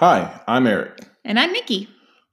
Hi, 0.00 0.40
I'm 0.48 0.66
Eric. 0.66 0.98
And 1.26 1.38
I'm 1.38 1.52
Nikki. 1.52 1.86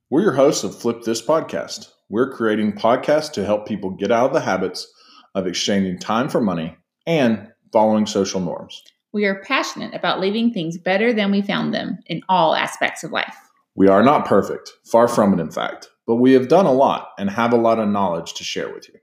We're 0.09 0.21
your 0.21 0.31
hosts 0.31 0.63
of 0.63 0.73
Flip 0.73 1.01
This 1.01 1.21
Podcast. 1.21 1.89
We're 2.07 2.31
creating 2.31 2.77
podcasts 2.77 3.29
to 3.33 3.43
help 3.43 3.67
people 3.67 3.89
get 3.89 4.09
out 4.09 4.27
of 4.27 4.33
the 4.33 4.39
habits 4.39 4.89
of 5.35 5.45
exchanging 5.45 5.99
time 5.99 6.29
for 6.29 6.39
money 6.39 6.77
and 7.05 7.51
following 7.73 8.05
social 8.05 8.39
norms. 8.39 8.81
We 9.11 9.25
are 9.25 9.43
passionate 9.43 9.93
about 9.93 10.21
leaving 10.21 10.53
things 10.53 10.77
better 10.77 11.11
than 11.11 11.29
we 11.29 11.41
found 11.41 11.73
them 11.73 11.99
in 12.05 12.21
all 12.29 12.55
aspects 12.55 13.03
of 13.03 13.11
life. 13.11 13.35
We 13.75 13.89
are 13.89 14.01
not 14.01 14.25
perfect, 14.25 14.71
far 14.85 15.09
from 15.09 15.33
it, 15.33 15.41
in 15.41 15.51
fact, 15.51 15.89
but 16.05 16.15
we 16.15 16.31
have 16.31 16.47
done 16.47 16.67
a 16.67 16.71
lot 16.71 17.09
and 17.19 17.29
have 17.29 17.51
a 17.51 17.57
lot 17.57 17.79
of 17.79 17.89
knowledge 17.89 18.33
to 18.35 18.45
share 18.45 18.73
with 18.73 18.87
you. 18.87 18.97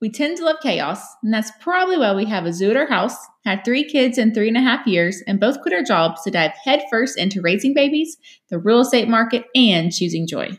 We 0.00 0.08
tend 0.10 0.38
to 0.38 0.44
love 0.46 0.56
chaos, 0.62 1.02
and 1.22 1.32
that's 1.32 1.50
probably 1.60 1.98
why 1.98 2.14
we 2.14 2.24
have 2.24 2.46
a 2.46 2.54
zoo 2.54 2.70
at 2.70 2.76
our 2.76 2.86
house, 2.86 3.16
had 3.44 3.62
three 3.66 3.84
kids 3.84 4.16
in 4.16 4.32
three 4.32 4.48
and 4.48 4.56
a 4.56 4.62
half 4.62 4.86
years, 4.86 5.22
and 5.26 5.38
both 5.38 5.60
quit 5.60 5.74
our 5.74 5.82
jobs 5.82 6.22
to 6.22 6.30
dive 6.30 6.52
headfirst 6.64 7.18
into 7.18 7.42
raising 7.42 7.74
babies, 7.74 8.16
the 8.48 8.58
real 8.58 8.80
estate 8.80 9.08
market, 9.08 9.44
and 9.54 9.92
choosing 9.92 10.26
joy. 10.26 10.58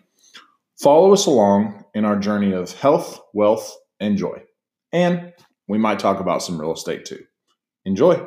Follow 0.80 1.12
us 1.12 1.26
along 1.26 1.84
in 1.96 2.06
our 2.06 2.20
journey 2.20 2.52
of 2.54 2.72
health, 2.74 3.20
wealth, 3.34 3.76
and 4.00 4.16
joy. 4.16 4.44
And 4.92 5.34
we 5.68 5.80
might 5.80 5.98
talk 5.98 6.20
about 6.20 6.44
some 6.44 6.62
real 6.62 6.74
estate 6.74 7.06
too. 7.06 7.24
Enjoy. 7.84 8.24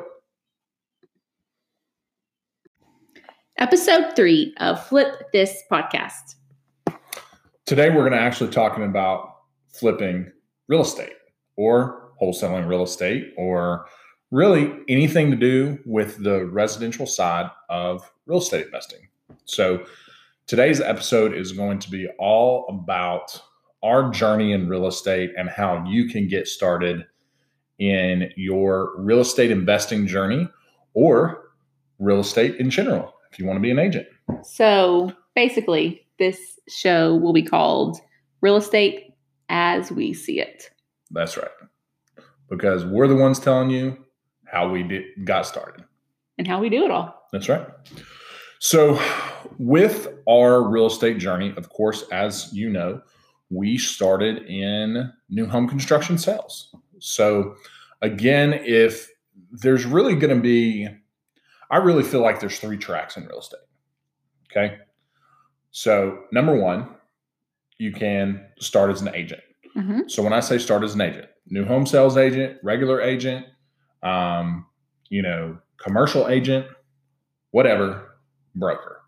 Episode 3.57 4.17
three 4.17 4.53
of 4.57 4.85
Flip 4.85 5.31
This 5.31 5.63
Podcast. 5.71 6.35
Today, 7.65 7.89
we're 7.89 8.01
going 8.01 8.11
to 8.11 8.19
actually 8.19 8.51
talking 8.51 8.83
about 8.83 9.29
flipping 9.73 10.29
real 10.67 10.81
estate 10.81 11.13
or 11.55 12.11
wholesaling 12.21 12.67
real 12.67 12.83
estate 12.83 13.33
or 13.37 13.85
really 14.31 14.73
anything 14.87 15.31
to 15.31 15.37
do 15.37 15.79
with 15.85 16.23
the 16.23 16.45
residential 16.45 17.05
side 17.05 17.49
of 17.69 18.11
real 18.25 18.39
estate 18.39 18.65
investing. 18.65 19.07
So, 19.45 19.85
today's 20.47 20.81
episode 20.81 21.33
is 21.33 21.51
going 21.51 21.79
to 21.79 21.91
be 21.91 22.07
all 22.19 22.65
about 22.69 23.41
our 23.83 24.09
journey 24.11 24.51
in 24.51 24.67
real 24.67 24.87
estate 24.87 25.31
and 25.37 25.49
how 25.49 25.85
you 25.87 26.07
can 26.07 26.27
get 26.27 26.47
started 26.47 27.05
in 27.77 28.31
your 28.35 28.93
real 28.97 29.19
estate 29.19 29.51
investing 29.51 30.07
journey 30.07 30.47
or 30.93 31.49
real 31.99 32.19
estate 32.19 32.55
in 32.55 32.69
general 32.69 33.13
if 33.31 33.39
you 33.39 33.45
want 33.45 33.57
to 33.57 33.61
be 33.61 33.71
an 33.71 33.79
agent. 33.79 34.07
So, 34.43 35.11
basically, 35.35 36.05
this 36.17 36.59
show 36.67 37.15
will 37.15 37.33
be 37.33 37.43
called 37.43 37.99
Real 38.41 38.55
Estate 38.55 39.04
as 39.49 39.91
we 39.91 40.13
see 40.13 40.39
it. 40.39 40.69
That's 41.11 41.37
right. 41.37 41.49
Because 42.49 42.85
we're 42.85 43.07
the 43.07 43.15
ones 43.15 43.39
telling 43.39 43.69
you 43.69 43.97
how 44.45 44.69
we 44.69 44.83
did, 44.83 45.03
got 45.23 45.45
started 45.45 45.83
and 46.37 46.47
how 46.47 46.59
we 46.59 46.69
do 46.69 46.85
it 46.85 46.91
all. 46.91 47.27
That's 47.31 47.49
right. 47.49 47.67
So, 48.59 48.99
with 49.57 50.07
our 50.27 50.63
real 50.67 50.87
estate 50.87 51.17
journey, 51.17 51.53
of 51.57 51.69
course, 51.69 52.03
as 52.11 52.51
you 52.53 52.69
know, 52.69 53.01
we 53.49 53.77
started 53.77 54.43
in 54.43 55.11
new 55.29 55.45
home 55.45 55.67
construction 55.67 56.17
sales. 56.17 56.73
So, 56.99 57.55
again, 58.01 58.53
if 58.53 59.09
there's 59.51 59.85
really 59.85 60.15
going 60.15 60.35
to 60.35 60.41
be, 60.41 60.87
I 61.69 61.77
really 61.77 62.03
feel 62.03 62.21
like 62.21 62.39
there's 62.39 62.59
three 62.59 62.77
tracks 62.77 63.17
in 63.17 63.25
real 63.25 63.39
estate. 63.39 63.59
Okay. 64.49 64.77
So, 65.71 66.23
number 66.31 66.55
one, 66.55 66.87
you 67.77 67.91
can 67.91 68.45
start 68.59 68.91
as 68.91 69.01
an 69.01 69.13
agent. 69.13 69.41
Mm-hmm. 69.75 70.01
So 70.07 70.23
when 70.23 70.33
I 70.33 70.39
say 70.39 70.57
start 70.57 70.83
as 70.83 70.95
an 70.95 71.01
agent, 71.01 71.27
new 71.47 71.65
home 71.65 71.85
sales 71.85 72.17
agent, 72.17 72.57
regular 72.63 73.01
agent, 73.01 73.45
um, 74.03 74.65
you 75.09 75.21
know, 75.21 75.57
commercial 75.77 76.27
agent, 76.27 76.67
whatever, 77.51 78.17
broker. 78.55 79.01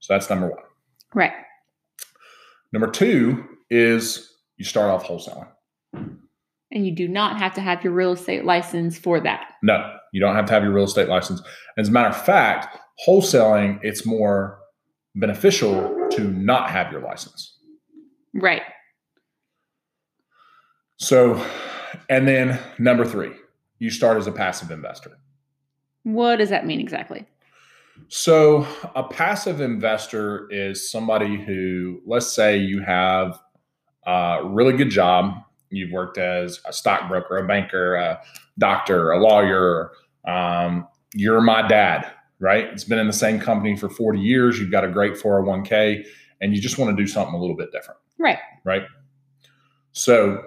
So 0.00 0.14
that's 0.14 0.28
number 0.28 0.48
one. 0.48 0.62
Right. 1.14 1.32
Number 2.72 2.90
two 2.90 3.44
is 3.70 4.34
you 4.56 4.64
start 4.64 4.90
off 4.90 5.06
wholesaling. 5.06 5.48
And 6.72 6.86
you 6.86 6.94
do 6.94 7.08
not 7.08 7.38
have 7.38 7.54
to 7.54 7.60
have 7.60 7.82
your 7.82 7.92
real 7.92 8.12
estate 8.12 8.44
license 8.44 8.98
for 8.98 9.20
that. 9.20 9.52
No, 9.62 9.96
you 10.12 10.20
don't 10.20 10.34
have 10.34 10.46
to 10.46 10.52
have 10.52 10.62
your 10.62 10.72
real 10.72 10.84
estate 10.84 11.08
license. 11.08 11.40
As 11.78 11.88
a 11.88 11.92
matter 11.92 12.08
of 12.08 12.22
fact, 12.22 12.76
wholesaling, 13.06 13.78
it's 13.82 14.04
more 14.04 14.58
beneficial 15.14 16.08
to 16.10 16.24
not 16.24 16.70
have 16.70 16.92
your 16.92 17.00
license. 17.00 17.55
Right. 18.36 18.62
So, 20.98 21.44
and 22.08 22.26
then 22.28 22.58
number 22.78 23.04
three, 23.04 23.32
you 23.78 23.90
start 23.90 24.18
as 24.18 24.26
a 24.26 24.32
passive 24.32 24.70
investor. 24.70 25.18
What 26.02 26.36
does 26.36 26.50
that 26.50 26.66
mean 26.66 26.80
exactly? 26.80 27.26
So, 28.08 28.66
a 28.94 29.02
passive 29.02 29.60
investor 29.60 30.48
is 30.50 30.90
somebody 30.90 31.42
who, 31.42 32.00
let's 32.06 32.32
say, 32.32 32.58
you 32.58 32.82
have 32.82 33.40
a 34.06 34.40
really 34.44 34.76
good 34.76 34.90
job. 34.90 35.42
You've 35.70 35.92
worked 35.92 36.18
as 36.18 36.60
a 36.66 36.72
stockbroker, 36.72 37.38
a 37.38 37.46
banker, 37.46 37.94
a 37.96 38.20
doctor, 38.58 39.12
a 39.12 39.20
lawyer. 39.20 39.92
Um, 40.26 40.86
you're 41.14 41.40
my 41.40 41.66
dad, 41.66 42.10
right? 42.38 42.66
It's 42.66 42.84
been 42.84 42.98
in 42.98 43.06
the 43.06 43.12
same 43.12 43.40
company 43.40 43.76
for 43.76 43.88
40 43.88 44.20
years. 44.20 44.58
You've 44.58 44.70
got 44.70 44.84
a 44.84 44.88
great 44.88 45.14
401k, 45.14 46.04
and 46.40 46.54
you 46.54 46.60
just 46.60 46.78
want 46.78 46.96
to 46.96 47.02
do 47.02 47.08
something 47.08 47.34
a 47.34 47.38
little 47.38 47.56
bit 47.56 47.72
different. 47.72 47.98
Right. 48.18 48.38
Right. 48.64 48.82
So, 49.92 50.44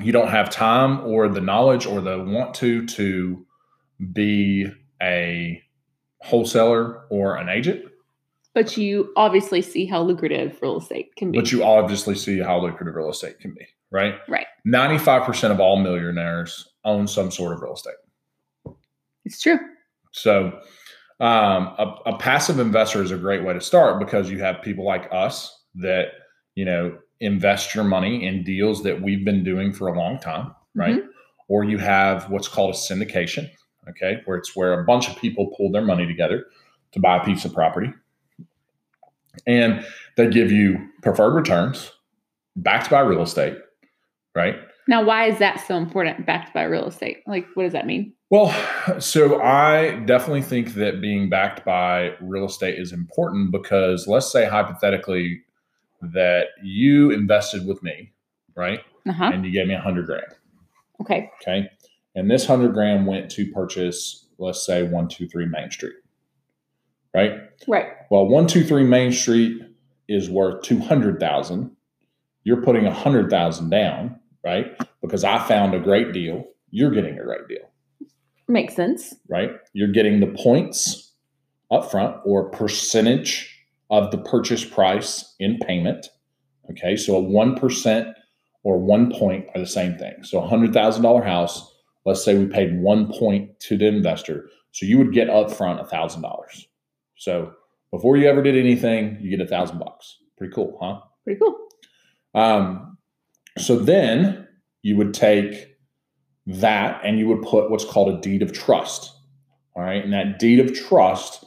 you 0.00 0.12
don't 0.12 0.28
have 0.28 0.50
time 0.50 1.00
or 1.06 1.28
the 1.28 1.40
knowledge 1.40 1.86
or 1.86 2.00
the 2.00 2.18
want 2.18 2.54
to 2.54 2.84
to 2.86 3.46
be 4.12 4.66
a 5.00 5.62
wholesaler 6.22 7.04
or 7.10 7.36
an 7.36 7.48
agent. 7.48 7.84
But 8.54 8.76
you 8.76 9.12
obviously 9.16 9.62
see 9.62 9.84
how 9.84 10.02
lucrative 10.02 10.58
real 10.62 10.78
estate 10.78 11.14
can 11.16 11.32
be. 11.32 11.38
But 11.38 11.52
you 11.52 11.64
obviously 11.64 12.14
see 12.14 12.38
how 12.38 12.60
lucrative 12.60 12.94
real 12.94 13.10
estate 13.10 13.38
can 13.40 13.52
be, 13.52 13.66
right? 13.90 14.14
Right. 14.28 14.46
95% 14.66 15.50
of 15.50 15.60
all 15.60 15.76
millionaires 15.76 16.68
own 16.84 17.06
some 17.06 17.30
sort 17.30 17.52
of 17.52 17.62
real 17.62 17.74
estate. 17.74 17.94
It's 19.24 19.40
true. 19.40 19.58
So, 20.12 20.60
um, 21.20 21.74
a, 21.78 21.96
a 22.06 22.18
passive 22.18 22.58
investor 22.58 23.02
is 23.02 23.10
a 23.10 23.16
great 23.16 23.44
way 23.44 23.54
to 23.54 23.60
start 23.60 23.98
because 23.98 24.30
you 24.30 24.38
have 24.40 24.62
people 24.62 24.84
like 24.84 25.08
us 25.12 25.64
that, 25.76 26.08
you 26.54 26.64
know, 26.64 26.96
invest 27.20 27.74
your 27.74 27.84
money 27.84 28.26
in 28.26 28.44
deals 28.44 28.82
that 28.82 29.00
we've 29.00 29.24
been 29.24 29.44
doing 29.44 29.72
for 29.72 29.88
a 29.88 29.98
long 29.98 30.18
time, 30.18 30.54
right? 30.74 30.96
Mm-hmm. 30.96 31.08
Or 31.48 31.64
you 31.64 31.78
have 31.78 32.30
what's 32.30 32.48
called 32.48 32.74
a 32.74 32.78
syndication, 32.78 33.50
okay, 33.88 34.20
where 34.24 34.36
it's 34.36 34.54
where 34.56 34.80
a 34.80 34.84
bunch 34.84 35.08
of 35.08 35.16
people 35.16 35.52
pull 35.56 35.70
their 35.70 35.84
money 35.84 36.06
together 36.06 36.46
to 36.92 37.00
buy 37.00 37.18
a 37.18 37.24
piece 37.24 37.44
of 37.44 37.52
property. 37.52 37.92
And 39.46 39.84
they 40.16 40.28
give 40.28 40.52
you 40.52 40.88
preferred 41.02 41.34
returns 41.34 41.90
backed 42.56 42.90
by 42.90 43.00
real 43.00 43.22
estate, 43.22 43.56
right? 44.34 44.56
Now, 44.86 45.02
why 45.02 45.26
is 45.28 45.38
that 45.38 45.66
so 45.66 45.76
important, 45.76 46.26
backed 46.26 46.52
by 46.52 46.64
real 46.64 46.86
estate? 46.86 47.18
Like, 47.26 47.46
what 47.54 47.64
does 47.64 47.72
that 47.72 47.86
mean? 47.86 48.12
Well, 48.30 48.54
so 49.00 49.40
I 49.40 49.96
definitely 50.06 50.42
think 50.42 50.74
that 50.74 51.00
being 51.00 51.30
backed 51.30 51.64
by 51.64 52.12
real 52.20 52.46
estate 52.46 52.78
is 52.78 52.92
important 52.92 53.50
because 53.50 54.06
let's 54.06 54.30
say 54.30 54.44
hypothetically 54.44 55.40
that 56.12 56.48
you 56.62 57.10
invested 57.10 57.66
with 57.66 57.82
me, 57.82 58.12
right? 58.56 58.80
Uh-huh. 59.08 59.30
And 59.32 59.44
you 59.44 59.52
gave 59.52 59.66
me 59.66 59.74
a 59.74 59.80
hundred 59.80 60.06
grand. 60.06 60.26
Okay. 61.00 61.30
Okay. 61.42 61.68
And 62.14 62.30
this 62.30 62.46
hundred 62.46 62.74
grand 62.74 63.06
went 63.06 63.30
to 63.32 63.50
purchase, 63.52 64.26
let's 64.38 64.64
say, 64.64 64.84
one 64.84 65.08
two 65.08 65.28
three 65.28 65.46
Main 65.46 65.70
Street. 65.70 65.94
Right. 67.14 67.32
Right. 67.68 67.86
Well, 68.10 68.26
one 68.26 68.46
two 68.46 68.64
three 68.64 68.84
Main 68.84 69.12
Street 69.12 69.62
is 70.08 70.30
worth 70.30 70.62
two 70.62 70.78
hundred 70.78 71.20
thousand. 71.20 71.74
You're 72.44 72.62
putting 72.62 72.86
a 72.86 72.92
hundred 72.92 73.30
thousand 73.30 73.70
down, 73.70 74.18
right? 74.44 74.76
Because 75.00 75.24
I 75.24 75.38
found 75.46 75.74
a 75.74 75.80
great 75.80 76.12
deal. 76.12 76.44
You're 76.70 76.90
getting 76.90 77.18
a 77.18 77.22
great 77.24 77.48
deal. 77.48 77.70
Makes 78.48 78.76
sense. 78.76 79.14
Right. 79.28 79.50
You're 79.72 79.92
getting 79.92 80.20
the 80.20 80.26
points 80.26 81.12
up 81.70 81.90
front 81.90 82.16
or 82.24 82.50
percentage 82.50 83.53
of 83.98 84.10
the 84.10 84.18
purchase 84.18 84.64
price 84.64 85.34
in 85.38 85.58
payment. 85.58 86.08
Okay, 86.70 86.96
so 86.96 87.16
a 87.16 87.22
1% 87.22 88.12
or 88.64 88.78
one 88.78 89.12
point 89.12 89.46
are 89.54 89.60
the 89.60 89.66
same 89.66 89.96
thing. 89.96 90.14
So 90.22 90.42
a 90.42 90.48
$100,000 90.48 91.24
house, 91.24 91.72
let's 92.04 92.24
say 92.24 92.36
we 92.36 92.46
paid 92.46 92.80
one 92.80 93.12
point 93.12 93.60
to 93.60 93.76
the 93.76 93.86
investor. 93.86 94.48
So 94.72 94.86
you 94.86 94.98
would 94.98 95.12
get 95.12 95.28
upfront 95.28 95.86
$1,000. 95.88 96.66
So 97.16 97.52
before 97.92 98.16
you 98.16 98.28
ever 98.28 98.42
did 98.42 98.56
anything, 98.56 99.18
you 99.20 99.30
get 99.30 99.44
a 99.44 99.48
thousand 99.48 99.78
bucks. 99.78 100.18
Pretty 100.36 100.52
cool, 100.52 100.76
huh? 100.82 101.00
Pretty 101.22 101.38
cool. 101.38 101.56
Um, 102.34 102.98
so 103.58 103.76
then 103.76 104.48
you 104.82 104.96
would 104.96 105.14
take 105.14 105.76
that 106.46 107.00
and 107.04 107.18
you 107.18 107.28
would 107.28 107.42
put 107.42 107.70
what's 107.70 107.84
called 107.84 108.12
a 108.12 108.20
deed 108.20 108.42
of 108.42 108.52
trust. 108.52 109.12
All 109.76 109.82
right. 109.82 110.02
And 110.02 110.12
that 110.12 110.38
deed 110.38 110.58
of 110.58 110.74
trust 110.74 111.44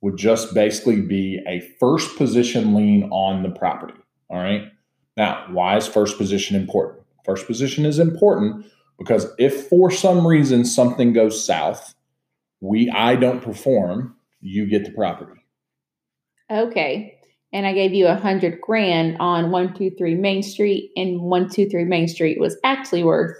would 0.00 0.16
just 0.16 0.54
basically 0.54 1.00
be 1.00 1.40
a 1.46 1.60
first 1.78 2.16
position 2.16 2.74
lien 2.74 3.04
on 3.10 3.42
the 3.42 3.50
property. 3.50 3.98
All 4.28 4.38
right. 4.38 4.70
Now, 5.16 5.46
why 5.50 5.76
is 5.76 5.86
first 5.86 6.16
position 6.16 6.56
important? 6.56 7.04
First 7.24 7.46
position 7.46 7.84
is 7.84 7.98
important 7.98 8.64
because 8.98 9.26
if 9.38 9.68
for 9.68 9.90
some 9.90 10.26
reason 10.26 10.64
something 10.64 11.12
goes 11.12 11.44
south, 11.44 11.94
we 12.60 12.90
I 12.90 13.16
don't 13.16 13.42
perform, 13.42 14.16
you 14.40 14.66
get 14.66 14.84
the 14.84 14.92
property. 14.92 15.40
Okay. 16.50 17.18
And 17.52 17.66
I 17.66 17.72
gave 17.72 17.92
you 17.92 18.06
a 18.06 18.14
hundred 18.14 18.60
grand 18.60 19.16
on 19.18 19.50
one 19.50 19.74
two 19.74 19.90
three 19.90 20.14
Main 20.14 20.42
Street, 20.42 20.92
and 20.96 21.20
one 21.20 21.48
two 21.48 21.68
three 21.68 21.84
Main 21.84 22.06
Street 22.06 22.38
was 22.38 22.56
actually 22.64 23.02
worth 23.02 23.36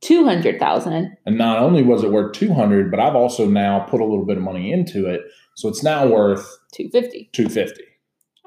two 0.00 0.24
hundred 0.24 0.60
thousand. 0.60 1.16
And 1.24 1.38
not 1.38 1.58
only 1.58 1.82
was 1.82 2.04
it 2.04 2.10
worth 2.10 2.34
200, 2.34 2.90
but 2.90 3.00
I've 3.00 3.16
also 3.16 3.46
now 3.46 3.80
put 3.80 4.00
a 4.00 4.04
little 4.04 4.26
bit 4.26 4.36
of 4.36 4.42
money 4.42 4.72
into 4.72 5.06
it. 5.06 5.22
So 5.60 5.68
it's 5.68 5.82
now 5.82 6.06
worth 6.06 6.58
Two 6.72 6.88
fifty. 6.88 7.28
250. 7.32 7.84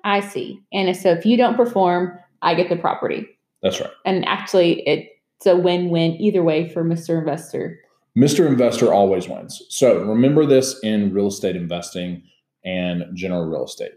I 0.04 0.20
see. 0.20 0.60
And 0.74 0.96
so 0.98 1.12
if 1.12 1.26
you 1.28 1.38
don't 1.38 1.56
perform, 1.56 2.18
I 2.42 2.56
get 2.56 2.70
the 2.70 2.76
property. 2.76 3.28
That's 3.62 3.80
right. 3.80 3.92
And 4.04 4.28
actually, 4.28 4.82
it's 4.88 5.46
a 5.46 5.56
win-win 5.56 6.20
either 6.20 6.42
way 6.42 6.70
for 6.70 6.84
Mr. 6.84 7.20
Investor. 7.20 7.80
Mr. 8.18 8.48
Investor 8.48 8.92
always 8.92 9.30
wins. 9.30 9.62
So 9.70 10.04
remember 10.04 10.46
this 10.48 10.80
in 10.82 11.14
real 11.14 11.28
estate 11.28 11.56
investing 11.56 12.24
and 12.66 13.04
general 13.16 13.46
real 13.46 13.66
estate. 13.66 13.94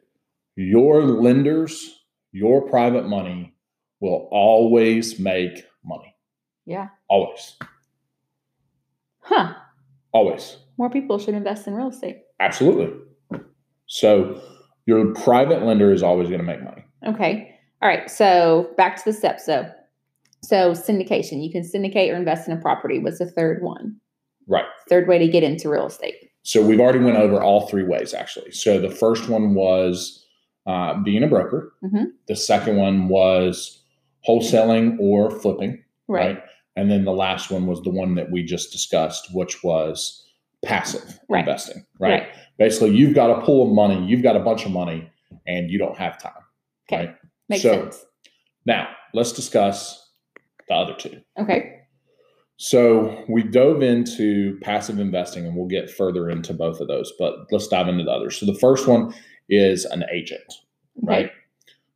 Your 0.56 1.02
lenders, 1.02 2.02
your 2.32 2.68
private 2.68 3.08
money 3.08 3.54
will 4.00 4.28
always 4.30 5.18
make 5.18 5.64
money. 5.82 6.14
Yeah. 6.66 6.88
Always. 7.08 7.56
Huh. 9.20 9.54
Always. 10.12 10.58
More 10.78 10.90
people 10.90 11.18
should 11.18 11.34
invest 11.34 11.66
in 11.66 11.74
real 11.74 11.88
estate. 11.88 12.18
Absolutely. 12.40 12.92
So 13.86 14.40
your 14.86 15.12
private 15.14 15.62
lender 15.62 15.92
is 15.92 16.02
always 16.02 16.28
going 16.28 16.40
to 16.40 16.46
make 16.46 16.62
money. 16.62 16.84
Okay. 17.06 17.54
All 17.82 17.88
right. 17.88 18.10
So 18.10 18.70
back 18.76 18.96
to 18.96 19.02
the 19.04 19.12
steps 19.12 19.46
though. 19.46 19.70
So 20.42 20.72
syndication. 20.72 21.42
You 21.44 21.50
can 21.50 21.64
syndicate 21.64 22.10
or 22.12 22.16
invest 22.16 22.48
in 22.48 22.56
a 22.56 22.60
property 22.60 22.98
was 22.98 23.18
the 23.18 23.30
third 23.30 23.62
one? 23.62 23.96
Right. 24.46 24.64
Third 24.88 25.08
way 25.08 25.18
to 25.18 25.28
get 25.28 25.42
into 25.42 25.68
real 25.68 25.86
estate. 25.86 26.14
So 26.42 26.64
we've 26.64 26.80
already 26.80 27.00
went 27.00 27.16
over 27.16 27.42
all 27.42 27.66
three 27.66 27.82
ways 27.84 28.14
actually. 28.14 28.52
So 28.52 28.80
the 28.80 28.90
first 28.90 29.28
one 29.28 29.54
was 29.54 30.24
uh, 30.66 30.94
being 31.02 31.22
a 31.22 31.28
broker. 31.28 31.72
Mhm. 31.84 32.06
The 32.28 32.36
second 32.36 32.76
one 32.76 33.08
was 33.08 33.82
wholesaling 34.28 34.96
or 35.00 35.30
flipping. 35.30 35.82
Right. 36.08 36.40
And 36.76 36.90
then 36.90 37.04
the 37.04 37.12
last 37.12 37.50
one 37.50 37.66
was 37.66 37.80
the 37.82 37.90
one 37.90 38.14
that 38.16 38.30
we 38.30 38.42
just 38.44 38.70
discussed, 38.72 39.34
which 39.34 39.62
was 39.64 40.25
passive 40.66 41.18
Right. 41.28 41.40
investing. 41.40 41.84
Right? 41.98 42.26
Basically, 42.58 42.90
you've 42.96 43.14
got 43.14 43.30
a 43.30 43.40
pool 43.42 43.66
of 43.66 43.72
money, 43.74 44.04
you've 44.06 44.22
got 44.22 44.36
a 44.36 44.40
bunch 44.40 44.64
of 44.66 44.72
money, 44.72 45.10
and 45.46 45.70
you 45.70 45.78
don't 45.78 45.96
have 45.96 46.18
time. 46.20 46.32
Okay. 46.90 47.06
Right. 47.06 47.14
Makes 47.48 47.62
So- 47.62 47.72
sense. 47.82 48.04
Now, 48.64 48.88
let's 49.14 49.32
discuss 49.32 50.10
the 50.68 50.74
other 50.74 50.94
two. 50.94 51.20
Okay. 51.38 51.72
So 52.58 53.24
we 53.28 53.42
dove 53.42 53.82
into 53.82 54.58
passive 54.60 54.98
investing, 54.98 55.46
and 55.46 55.54
we'll 55.56 55.66
get 55.68 55.90
further 55.90 56.30
into 56.30 56.54
both 56.54 56.80
of 56.80 56.88
those, 56.88 57.12
but 57.18 57.34
let's 57.52 57.68
dive 57.68 57.86
into 57.88 58.04
the 58.04 58.10
others. 58.10 58.38
So 58.38 58.46
the 58.46 58.54
first 58.54 58.88
one 58.88 59.12
is 59.48 59.84
an 59.84 60.04
agent, 60.10 60.42
Okay. 61.04 61.06
right? 61.24 61.30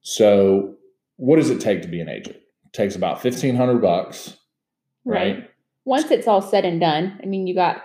So 0.03 0.77
what 1.17 1.37
does 1.37 1.51
it 1.51 1.61
take 1.61 1.83
to 1.83 1.89
be 1.89 2.01
an 2.01 2.09
agent? 2.09 2.37
It 2.37 2.73
takes 2.73 2.95
about 2.95 3.21
fifteen 3.23 3.57
hundred 3.57 3.81
bucks, 3.81 4.37
right? 5.05 5.49
Once 5.87 6.11
it's 6.11 6.29
all 6.29 6.43
said 6.43 6.65
and 6.65 6.79
done, 6.79 7.19
I 7.23 7.27
mean, 7.27 7.47
you 7.47 7.55
got 7.55 7.83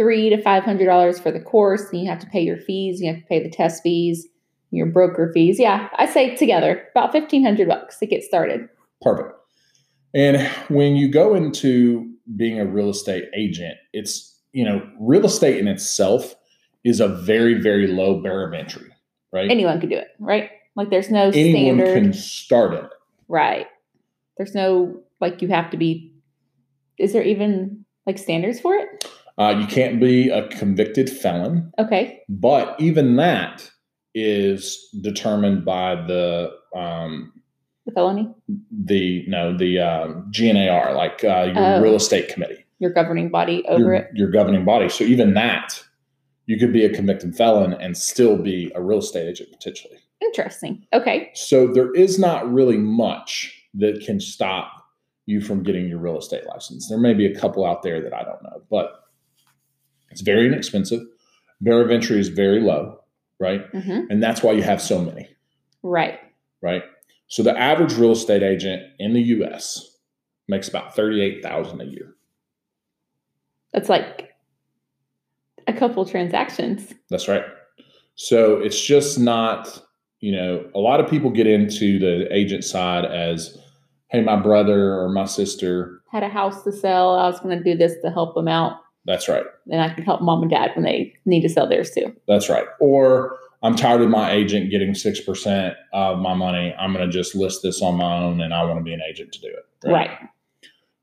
three 0.00 0.30
to 0.30 0.40
five 0.40 0.64
hundred 0.64 0.86
dollars 0.86 1.20
for 1.20 1.30
the 1.30 1.40
course, 1.40 1.82
and 1.92 2.00
you 2.00 2.08
have 2.08 2.20
to 2.20 2.26
pay 2.28 2.40
your 2.40 2.56
fees. 2.56 3.00
You 3.00 3.12
have 3.12 3.20
to 3.22 3.26
pay 3.28 3.42
the 3.42 3.50
test 3.50 3.82
fees, 3.82 4.26
your 4.70 4.86
broker 4.86 5.30
fees. 5.34 5.58
Yeah, 5.60 5.88
I 5.96 6.06
say 6.06 6.34
together 6.36 6.86
about 6.92 7.12
fifteen 7.12 7.44
hundred 7.44 7.68
bucks 7.68 7.98
to 7.98 8.06
get 8.06 8.22
started. 8.22 8.68
Perfect. 9.02 9.34
And 10.14 10.38
when 10.68 10.96
you 10.96 11.08
go 11.10 11.34
into 11.34 12.10
being 12.36 12.58
a 12.58 12.64
real 12.66 12.88
estate 12.90 13.24
agent, 13.36 13.74
it's, 13.92 14.36
you 14.52 14.64
know, 14.64 14.82
real 14.98 15.24
estate 15.24 15.58
in 15.58 15.68
itself 15.68 16.34
is 16.82 16.98
a 17.00 17.08
very, 17.08 17.54
very 17.60 17.86
low 17.86 18.20
barrier 18.20 18.48
of 18.48 18.54
entry, 18.54 18.90
right? 19.32 19.50
Anyone 19.50 19.80
could 19.80 19.90
do 19.90 19.96
it, 19.96 20.08
right? 20.18 20.50
Like 20.76 20.90
there's 20.90 21.10
no 21.10 21.28
Anyone 21.28 21.78
standard, 21.78 21.94
can 22.02 22.12
start 22.12 22.74
it. 22.74 22.90
right? 23.28 23.66
There's 24.38 24.54
no 24.54 25.00
like 25.20 25.42
you 25.42 25.48
have 25.48 25.70
to 25.70 25.76
be. 25.76 26.12
Is 26.98 27.12
there 27.12 27.22
even 27.22 27.84
like 28.06 28.18
standards 28.18 28.58
for 28.60 28.74
it? 28.74 28.88
Uh, 29.40 29.58
you 29.58 29.66
can't 29.66 29.98
be 29.98 30.28
a 30.28 30.46
convicted 30.48 31.08
felon, 31.08 31.72
Okay, 31.78 32.20
but 32.28 32.78
even 32.78 33.16
that 33.16 33.70
is 34.14 34.86
determined 35.00 35.64
by 35.64 35.94
the 35.94 36.50
um, 36.76 37.32
the 37.86 37.92
felony, 37.92 38.28
the 38.70 39.24
no 39.28 39.56
the 39.56 39.78
um, 39.78 40.30
GNAR, 40.30 40.94
like 40.94 41.24
uh, 41.24 41.50
your 41.54 41.64
Oh. 41.76 41.80
real 41.80 41.94
estate 41.94 42.28
committee, 42.28 42.66
your 42.80 42.90
governing 42.92 43.30
body 43.30 43.64
over 43.66 43.80
your, 43.80 43.94
it. 43.94 44.10
your 44.14 44.30
governing 44.30 44.66
body. 44.66 44.90
So 44.90 45.04
even 45.04 45.32
that, 45.34 45.82
you 46.44 46.58
could 46.58 46.72
be 46.74 46.84
a 46.84 46.90
convicted 46.92 47.34
felon 47.34 47.72
and 47.72 47.96
still 47.96 48.36
be 48.36 48.70
a 48.74 48.82
real 48.82 48.98
estate 48.98 49.26
agent 49.26 49.52
potentially. 49.52 49.96
Interesting. 50.20 50.86
Okay, 50.92 51.30
So 51.34 51.66
there 51.66 51.94
is 51.94 52.18
not 52.18 52.52
really 52.52 52.76
much 52.76 53.54
that 53.72 54.02
can 54.04 54.20
stop 54.20 54.70
you 55.24 55.40
from 55.40 55.62
getting 55.62 55.88
your 55.88 55.98
real 55.98 56.18
estate 56.18 56.44
license. 56.46 56.90
There 56.90 56.98
may 56.98 57.14
be 57.14 57.24
a 57.24 57.34
couple 57.34 57.64
out 57.64 57.82
there 57.82 58.02
that 58.02 58.12
I 58.12 58.22
don't 58.22 58.42
know, 58.42 58.60
but 58.70 59.00
it's 60.10 60.20
very 60.20 60.46
inexpensive. 60.46 61.02
Barrier 61.60 61.84
of 61.84 61.90
entry 61.90 62.18
is 62.18 62.28
very 62.28 62.60
low, 62.60 63.00
right? 63.38 63.62
hmm 63.72 64.02
And 64.10 64.22
that's 64.22 64.42
why 64.42 64.52
you 64.52 64.62
have 64.62 64.80
so 64.80 65.00
many, 65.00 65.28
right. 65.82 66.18
right? 66.62 66.82
So 67.28 67.42
the 67.42 67.56
average 67.56 67.94
real 67.94 68.12
estate 68.12 68.42
agent 68.42 68.82
in 68.98 69.12
the 69.12 69.22
US 69.22 69.96
makes 70.48 70.68
about 70.68 70.96
38,000 70.96 71.80
a 71.80 71.84
year. 71.84 72.14
That's 73.72 73.88
like 73.88 74.30
a 75.68 75.72
couple 75.72 76.04
transactions. 76.04 76.92
That's 77.08 77.28
right. 77.28 77.44
So 78.16 78.56
it's 78.56 78.80
just 78.80 79.18
not, 79.18 79.80
you 80.18 80.32
know, 80.32 80.68
a 80.74 80.78
lot 80.78 81.00
of 81.00 81.08
people 81.08 81.30
get 81.30 81.46
into 81.46 81.98
the 81.98 82.26
agent 82.34 82.64
side 82.64 83.04
as, 83.04 83.56
hey, 84.08 84.22
my 84.22 84.36
brother 84.36 84.98
or 84.98 85.08
my 85.10 85.24
sister. 85.24 86.02
Had 86.10 86.24
a 86.24 86.28
house 86.28 86.64
to 86.64 86.72
sell. 86.72 87.14
I 87.14 87.28
was 87.28 87.38
going 87.38 87.56
to 87.56 87.62
do 87.64 87.78
this 87.78 87.94
to 88.02 88.10
help 88.10 88.34
them 88.34 88.48
out. 88.48 88.79
That's 89.06 89.28
right. 89.28 89.44
And 89.70 89.80
I 89.80 89.94
can 89.94 90.04
help 90.04 90.20
mom 90.20 90.42
and 90.42 90.50
dad 90.50 90.72
when 90.74 90.84
they 90.84 91.14
need 91.24 91.42
to 91.42 91.48
sell 91.48 91.68
theirs 91.68 91.90
too. 91.90 92.14
That's 92.28 92.48
right. 92.48 92.66
Or 92.80 93.38
I'm 93.62 93.74
tired 93.76 94.02
of 94.02 94.10
my 94.10 94.30
agent 94.32 94.70
getting 94.70 94.92
6% 94.92 95.74
of 95.92 96.18
my 96.18 96.34
money. 96.34 96.74
I'm 96.78 96.92
going 96.92 97.06
to 97.06 97.12
just 97.12 97.34
list 97.34 97.62
this 97.62 97.82
on 97.82 97.96
my 97.96 98.18
own 98.22 98.40
and 98.40 98.52
I 98.54 98.64
want 98.64 98.78
to 98.78 98.84
be 98.84 98.92
an 98.92 99.00
agent 99.08 99.32
to 99.32 99.40
do 99.40 99.48
it. 99.48 99.88
Right. 99.90 100.10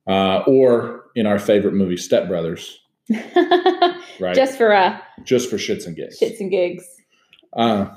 Uh, 0.08 0.44
or 0.48 1.06
in 1.16 1.26
our 1.26 1.40
favorite 1.40 1.74
movie, 1.74 1.98
Step 1.98 2.28
Brothers, 2.28 2.80
right? 3.10 4.02
Just, 4.20 4.36
Just 4.36 4.58
for 4.58 4.74
uh, 4.74 4.98
just 5.24 5.50
for 5.50 5.58
shits 5.58 5.86
and 5.86 5.96
gigs. 5.96 6.20
shits 6.20 6.40
and 6.40 6.50
gigs. 6.50 6.86
Uh, 7.52 7.88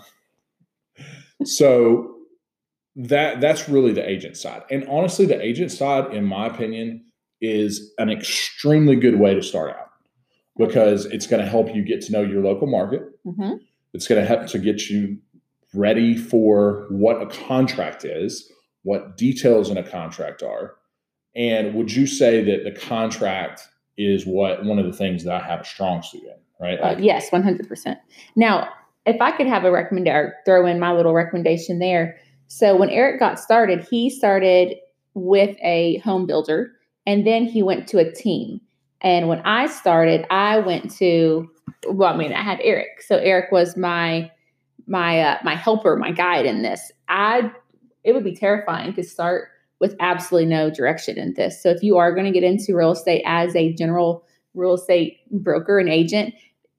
so 1.44 2.16
that 2.96 3.40
that's 3.40 3.68
really 3.68 3.92
the 3.92 4.08
agent 4.08 4.36
side. 4.36 4.62
And 4.70 4.86
honestly, 4.88 5.24
the 5.26 5.40
agent 5.40 5.70
side, 5.70 6.12
in 6.12 6.24
my 6.24 6.46
opinion, 6.46 7.04
is 7.40 7.92
an 7.98 8.10
extremely 8.10 8.96
good 8.96 9.18
way 9.18 9.34
to 9.34 9.42
start 9.42 9.70
out 9.70 9.89
because 10.56 11.06
it's 11.06 11.26
going 11.26 11.42
to 11.42 11.48
help 11.48 11.74
you 11.74 11.82
get 11.82 12.00
to 12.02 12.12
know 12.12 12.22
your 12.22 12.42
local 12.42 12.66
market. 12.66 13.02
hmm 13.24 13.54
It's 13.92 14.06
going 14.06 14.20
to 14.20 14.26
help 14.26 14.46
to 14.48 14.58
get 14.58 14.88
you 14.88 15.18
ready 15.74 16.16
for 16.16 16.86
what 16.90 17.22
a 17.22 17.26
contract 17.26 18.04
is, 18.04 18.50
what 18.82 19.16
details 19.16 19.70
in 19.70 19.76
a 19.76 19.88
contract 19.88 20.42
are. 20.42 20.74
And 21.36 21.74
would 21.74 21.92
you 21.92 22.06
say 22.06 22.42
that 22.44 22.64
the 22.64 22.72
contract 22.72 23.68
is 23.96 24.26
what 24.26 24.64
one 24.64 24.78
of 24.78 24.86
the 24.86 24.92
things 24.92 25.24
that 25.24 25.42
I 25.42 25.46
have 25.46 25.60
a 25.60 25.64
strong 25.64 26.02
suit 26.02 26.22
in, 26.22 26.36
right? 26.60 26.78
Uh, 26.78 26.96
yes, 26.98 27.30
one 27.30 27.42
hundred 27.42 27.68
percent. 27.68 27.98
Now, 28.34 28.68
if 29.06 29.20
I 29.20 29.30
could 29.32 29.46
have 29.46 29.64
a 29.64 29.70
recommendation, 29.70 30.32
throw 30.44 30.66
in 30.66 30.80
my 30.80 30.92
little 30.92 31.14
recommendation 31.14 31.78
there. 31.78 32.18
So 32.48 32.76
when 32.76 32.90
Eric 32.90 33.20
got 33.20 33.38
started, 33.38 33.86
he 33.88 34.10
started 34.10 34.74
with 35.14 35.56
a 35.62 35.98
home 35.98 36.26
builder, 36.26 36.72
and 37.06 37.26
then 37.26 37.44
he 37.44 37.62
went 37.62 37.86
to 37.88 37.98
a 37.98 38.10
team. 38.10 38.60
And 39.02 39.28
when 39.28 39.40
I 39.40 39.66
started, 39.66 40.26
I 40.30 40.58
went 40.58 40.90
to 40.96 41.50
well, 41.88 42.12
I 42.12 42.16
mean, 42.16 42.32
I 42.32 42.42
had 42.42 42.60
Eric. 42.62 43.02
So 43.02 43.16
Eric 43.16 43.52
was 43.52 43.76
my 43.76 44.30
my 44.86 45.20
uh, 45.20 45.38
my 45.44 45.54
helper, 45.54 45.96
my 45.96 46.10
guide 46.10 46.46
in 46.46 46.62
this. 46.62 46.92
I 47.08 47.50
it 48.04 48.12
would 48.12 48.24
be 48.24 48.34
terrifying 48.34 48.94
to 48.94 49.02
start 49.02 49.48
with 49.78 49.96
absolutely 50.00 50.48
no 50.48 50.70
direction 50.70 51.18
in 51.18 51.34
this. 51.34 51.62
So 51.62 51.70
if 51.70 51.82
you 51.82 51.96
are 51.96 52.12
going 52.12 52.26
to 52.26 52.32
get 52.32 52.44
into 52.44 52.76
real 52.76 52.92
estate 52.92 53.22
as 53.24 53.56
a 53.56 53.72
general 53.72 54.24
real 54.54 54.74
estate 54.74 55.18
broker 55.30 55.78
and 55.78 55.88
agent, 55.88 56.34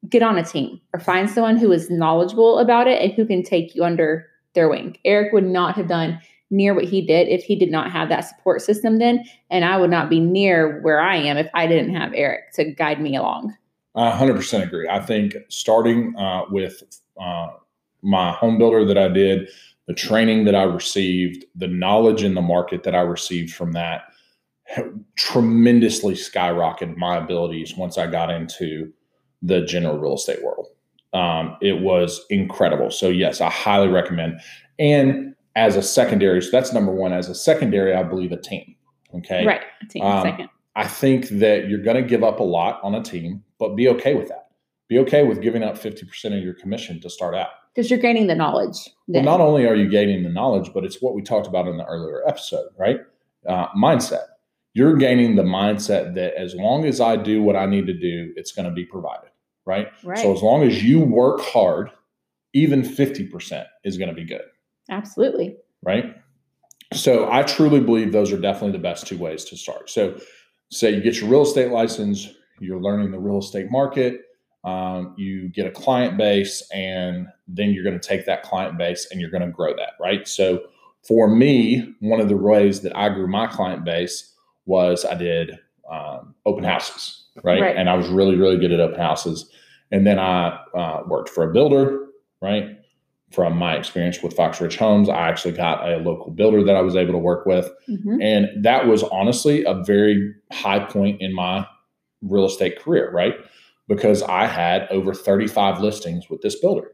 get 0.09 0.21
on 0.21 0.37
a 0.37 0.43
team 0.43 0.79
or 0.93 0.99
find 0.99 1.29
someone 1.29 1.57
who 1.57 1.71
is 1.71 1.89
knowledgeable 1.89 2.59
about 2.59 2.87
it 2.87 3.01
and 3.01 3.13
who 3.13 3.25
can 3.25 3.43
take 3.43 3.75
you 3.75 3.83
under 3.83 4.27
their 4.53 4.69
wing. 4.69 4.97
Eric 5.05 5.33
would 5.33 5.45
not 5.45 5.75
have 5.75 5.87
done 5.87 6.19
near 6.51 6.73
what 6.73 6.83
he 6.83 7.01
did 7.01 7.27
if 7.27 7.43
he 7.43 7.55
did 7.55 7.71
not 7.71 7.91
have 7.91 8.09
that 8.09 8.21
support 8.21 8.61
system 8.61 8.99
then 8.99 9.23
and 9.49 9.65
I 9.65 9.77
would 9.77 9.89
not 9.89 10.09
be 10.09 10.19
near 10.19 10.81
where 10.81 11.01
I 11.01 11.15
am 11.15 11.37
if 11.37 11.49
I 11.53 11.65
didn't 11.67 11.95
have 11.95 12.13
Eric 12.13 12.51
to 12.53 12.65
guide 12.65 13.01
me 13.01 13.15
along. 13.15 13.55
I 13.95 14.11
100% 14.11 14.63
agree. 14.63 14.87
I 14.87 14.99
think 14.99 15.35
starting 15.49 16.15
uh, 16.17 16.43
with 16.49 16.83
uh, 17.19 17.47
my 18.01 18.31
home 18.31 18.57
builder 18.57 18.85
that 18.85 18.97
I 18.97 19.09
did, 19.09 19.49
the 19.87 19.93
training 19.93 20.45
that 20.45 20.55
I 20.55 20.63
received, 20.63 21.43
the 21.55 21.67
knowledge 21.67 22.23
in 22.23 22.33
the 22.33 22.41
market 22.41 22.83
that 22.83 22.95
I 22.95 23.01
received 23.01 23.53
from 23.53 23.73
that 23.73 24.03
tremendously 25.17 26.13
skyrocketed 26.13 26.95
my 26.95 27.17
abilities 27.17 27.75
once 27.75 27.97
I 27.97 28.07
got 28.07 28.29
into 28.29 28.91
the 29.41 29.65
general 29.65 29.97
real 29.97 30.15
estate 30.15 30.43
world. 30.43 30.67
Um, 31.13 31.57
it 31.61 31.81
was 31.81 32.23
incredible. 32.29 32.89
So 32.91 33.09
yes, 33.09 33.41
I 33.41 33.49
highly 33.49 33.89
recommend. 33.89 34.39
And 34.79 35.30
as 35.55 35.75
a 35.75 35.81
secondary, 35.81 36.41
so 36.41 36.49
that's 36.51 36.73
number 36.73 36.91
one. 36.91 37.13
As 37.13 37.29
a 37.29 37.35
secondary, 37.35 37.93
I 37.93 38.03
believe 38.03 38.31
a 38.31 38.37
team. 38.37 38.75
Okay. 39.15 39.45
Right. 39.45 39.61
A 39.81 39.85
team 39.85 40.03
Um, 40.03 40.23
second. 40.23 40.49
I 40.75 40.87
think 40.87 41.27
that 41.29 41.67
you're 41.67 41.81
going 41.81 42.01
to 42.01 42.07
give 42.07 42.23
up 42.23 42.39
a 42.39 42.43
lot 42.43 42.79
on 42.81 42.95
a 42.95 43.03
team, 43.03 43.43
but 43.59 43.75
be 43.75 43.89
okay 43.89 44.15
with 44.15 44.29
that. 44.29 44.51
Be 44.87 44.99
okay 44.99 45.23
with 45.23 45.41
giving 45.41 45.63
up 45.63 45.75
50% 45.77 46.37
of 46.37 46.43
your 46.43 46.53
commission 46.53 46.99
to 47.01 47.09
start 47.09 47.35
out. 47.35 47.49
Because 47.73 47.89
you're 47.89 47.99
gaining 47.99 48.27
the 48.27 48.35
knowledge. 48.35 48.89
Well, 49.07 49.23
not 49.23 49.41
only 49.41 49.65
are 49.65 49.75
you 49.75 49.89
gaining 49.89 50.23
the 50.23 50.29
knowledge, 50.29 50.71
but 50.73 50.83
it's 50.83 51.01
what 51.01 51.13
we 51.13 51.21
talked 51.21 51.47
about 51.47 51.67
in 51.67 51.77
the 51.77 51.85
earlier 51.85 52.27
episode, 52.27 52.67
right? 52.77 52.99
Uh, 53.47 53.67
mindset. 53.69 54.25
You're 54.73 54.95
gaining 54.95 55.35
the 55.35 55.43
mindset 55.43 56.15
that 56.15 56.35
as 56.35 56.55
long 56.55 56.85
as 56.85 57.01
I 57.01 57.15
do 57.17 57.41
what 57.41 57.55
I 57.55 57.65
need 57.65 57.87
to 57.87 57.93
do, 57.93 58.33
it's 58.35 58.51
going 58.51 58.65
to 58.65 58.71
be 58.71 58.85
provided, 58.85 59.29
right? 59.65 59.87
right. 60.03 60.17
So 60.17 60.33
as 60.33 60.41
long 60.41 60.63
as 60.63 60.83
you 60.83 60.99
work 60.99 61.41
hard, 61.41 61.91
even 62.53 62.81
50% 62.81 63.65
is 63.83 63.97
going 63.97 64.09
to 64.09 64.15
be 64.15 64.25
good, 64.25 64.43
Absolutely. 64.89 65.57
right? 65.83 66.15
So 66.93 67.31
I 67.31 67.43
truly 67.43 67.79
believe 67.79 68.11
those 68.11 68.31
are 68.31 68.39
definitely 68.39 68.73
the 68.73 68.83
best 68.83 69.07
two 69.07 69.17
ways 69.17 69.45
to 69.45 69.57
start. 69.57 69.89
So 69.89 70.19
say 70.71 70.91
you 70.91 71.01
get 71.01 71.15
your 71.19 71.29
real 71.29 71.43
estate 71.43 71.71
license, 71.71 72.29
you're 72.59 72.81
learning 72.81 73.11
the 73.11 73.19
real 73.19 73.39
estate 73.39 73.71
market, 73.71 74.21
um, 74.63 75.15
you 75.17 75.49
get 75.49 75.65
a 75.65 75.71
client 75.71 76.17
base, 76.17 76.61
and 76.73 77.27
then 77.47 77.71
you're 77.71 77.83
going 77.83 77.99
to 77.99 78.07
take 78.07 78.25
that 78.25 78.43
client 78.43 78.77
base 78.77 79.07
and 79.11 79.19
you're 79.19 79.31
going 79.31 79.45
to 79.45 79.51
grow 79.51 79.75
that, 79.75 79.93
right? 79.99 80.27
So 80.27 80.61
for 81.07 81.27
me, 81.27 81.95
one 81.99 82.19
of 82.19 82.29
the 82.29 82.37
ways 82.37 82.81
that 82.81 82.95
I 82.95 83.09
grew 83.09 83.27
my 83.27 83.47
client 83.47 83.83
base 83.83 84.33
was 84.65 85.03
I 85.05 85.15
did 85.15 85.57
um, 85.89 86.35
open 86.45 86.63
houses, 86.63 87.25
right? 87.43 87.61
Right. 87.61 87.75
And 87.75 87.89
I 87.89 87.95
was 87.95 88.07
really, 88.09 88.35
really 88.35 88.57
good 88.57 88.71
at 88.71 88.79
open 88.79 88.99
houses. 88.99 89.49
And 89.91 90.05
then 90.05 90.19
I 90.19 90.59
uh, 90.75 91.03
worked 91.07 91.29
for 91.29 91.49
a 91.49 91.53
builder, 91.53 92.07
right? 92.41 92.70
From 93.31 93.57
my 93.57 93.75
experience 93.75 94.21
with 94.21 94.35
Fox 94.35 94.59
Ridge 94.59 94.77
Homes, 94.77 95.07
I 95.07 95.29
actually 95.29 95.53
got 95.53 95.87
a 95.87 95.97
local 95.97 96.31
builder 96.31 96.63
that 96.63 96.75
I 96.75 96.81
was 96.81 96.95
able 96.95 97.13
to 97.13 97.17
work 97.17 97.45
with. 97.45 97.71
Mhm. 97.89 98.21
And 98.21 98.63
that 98.63 98.87
was 98.87 99.03
honestly 99.03 99.63
a 99.63 99.73
very 99.73 100.33
high 100.51 100.79
point 100.79 101.21
in 101.21 101.33
my 101.33 101.65
real 102.21 102.45
estate 102.45 102.79
career, 102.79 103.09
right? 103.11 103.35
Because 103.87 104.21
I 104.23 104.45
had 104.45 104.87
over 104.91 105.13
35 105.13 105.79
listings 105.81 106.29
with 106.29 106.41
this 106.41 106.59
builder. 106.59 106.91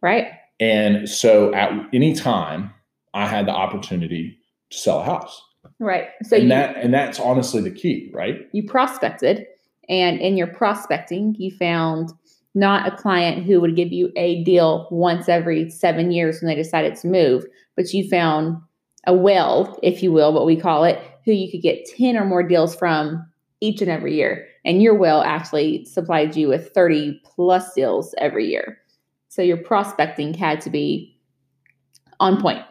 Right. 0.00 0.28
And 0.60 1.08
so 1.08 1.54
at 1.54 1.72
any 1.92 2.14
time, 2.14 2.70
I 3.14 3.26
had 3.26 3.46
the 3.46 3.52
opportunity 3.52 4.38
to 4.70 4.78
sell 4.78 5.00
a 5.00 5.04
house. 5.04 5.42
Right. 5.78 6.08
So 6.22 6.36
and 6.36 6.44
you, 6.44 6.48
that 6.50 6.76
and 6.76 6.92
that's 6.92 7.18
honestly 7.18 7.62
the 7.62 7.70
key, 7.70 8.10
right? 8.12 8.46
you 8.52 8.62
prospected, 8.62 9.46
and 9.88 10.20
in 10.20 10.36
your 10.36 10.46
prospecting, 10.46 11.34
you 11.38 11.50
found 11.50 12.12
not 12.58 12.92
a 12.92 12.96
client 12.96 13.44
who 13.44 13.60
would 13.60 13.76
give 13.76 13.92
you 13.92 14.10
a 14.16 14.42
deal 14.42 14.88
once 14.90 15.28
every 15.28 15.70
seven 15.70 16.10
years 16.10 16.40
when 16.40 16.48
they 16.48 16.60
decided 16.60 16.96
to 16.96 17.06
move, 17.06 17.44
but 17.76 17.92
you 17.92 18.08
found 18.08 18.60
a 19.06 19.14
well, 19.14 19.78
if 19.82 20.02
you 20.02 20.10
will, 20.10 20.32
what 20.32 20.44
we 20.44 20.56
call 20.56 20.82
it, 20.82 21.00
who 21.24 21.32
you 21.32 21.48
could 21.50 21.62
get 21.62 21.88
10 21.96 22.16
or 22.16 22.24
more 22.24 22.42
deals 22.42 22.74
from 22.74 23.24
each 23.60 23.80
and 23.80 23.90
every 23.90 24.14
year. 24.14 24.46
And 24.64 24.82
your 24.82 24.94
well 24.94 25.22
actually 25.22 25.84
supplied 25.84 26.34
you 26.36 26.48
with 26.48 26.70
30 26.74 27.20
plus 27.24 27.72
deals 27.74 28.12
every 28.18 28.46
year. 28.46 28.78
So 29.28 29.40
your 29.40 29.56
prospecting 29.58 30.34
had 30.34 30.60
to 30.62 30.70
be 30.70 31.16
on 32.18 32.40
point. 32.40 32.62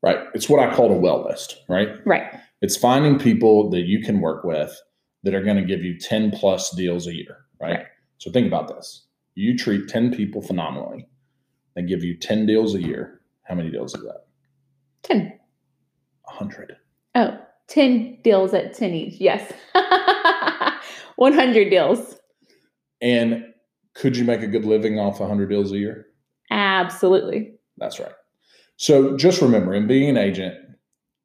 Right. 0.00 0.18
It's 0.32 0.48
what 0.48 0.60
I 0.60 0.72
call 0.72 0.92
a 0.92 0.98
well 0.98 1.24
list, 1.24 1.64
right? 1.68 1.88
Right. 2.06 2.32
It's 2.62 2.76
finding 2.76 3.18
people 3.18 3.68
that 3.70 3.82
you 3.82 4.00
can 4.00 4.20
work 4.20 4.44
with 4.44 4.80
that 5.24 5.34
are 5.34 5.42
going 5.42 5.56
to 5.56 5.64
give 5.64 5.82
you 5.82 5.98
10 5.98 6.30
plus 6.30 6.70
deals 6.70 7.08
a 7.08 7.14
year, 7.14 7.38
right? 7.60 7.78
Right. 7.78 7.86
So 8.18 8.30
think 8.30 8.46
about 8.46 8.68
this. 8.68 9.07
You 9.38 9.56
treat 9.56 9.86
10 9.86 10.16
people 10.16 10.42
phenomenally. 10.42 11.06
They 11.76 11.82
give 11.82 12.02
you 12.02 12.16
10 12.18 12.44
deals 12.44 12.74
a 12.74 12.82
year. 12.82 13.20
How 13.44 13.54
many 13.54 13.70
deals 13.70 13.94
is 13.94 14.02
that? 14.02 14.24
10. 15.04 15.32
100. 16.24 16.76
Oh, 17.14 17.38
10 17.68 18.18
deals 18.24 18.52
at 18.52 18.74
10 18.74 18.94
each. 18.94 19.20
Yes. 19.20 19.52
100 21.14 21.70
deals. 21.70 22.16
And 23.00 23.44
could 23.94 24.16
you 24.16 24.24
make 24.24 24.42
a 24.42 24.48
good 24.48 24.64
living 24.64 24.98
off 24.98 25.20
100 25.20 25.48
deals 25.48 25.70
a 25.70 25.78
year? 25.78 26.06
Absolutely. 26.50 27.52
That's 27.76 28.00
right. 28.00 28.10
So 28.76 29.16
just 29.16 29.40
remember, 29.40 29.72
in 29.72 29.86
being 29.86 30.08
an 30.08 30.16
agent, 30.16 30.56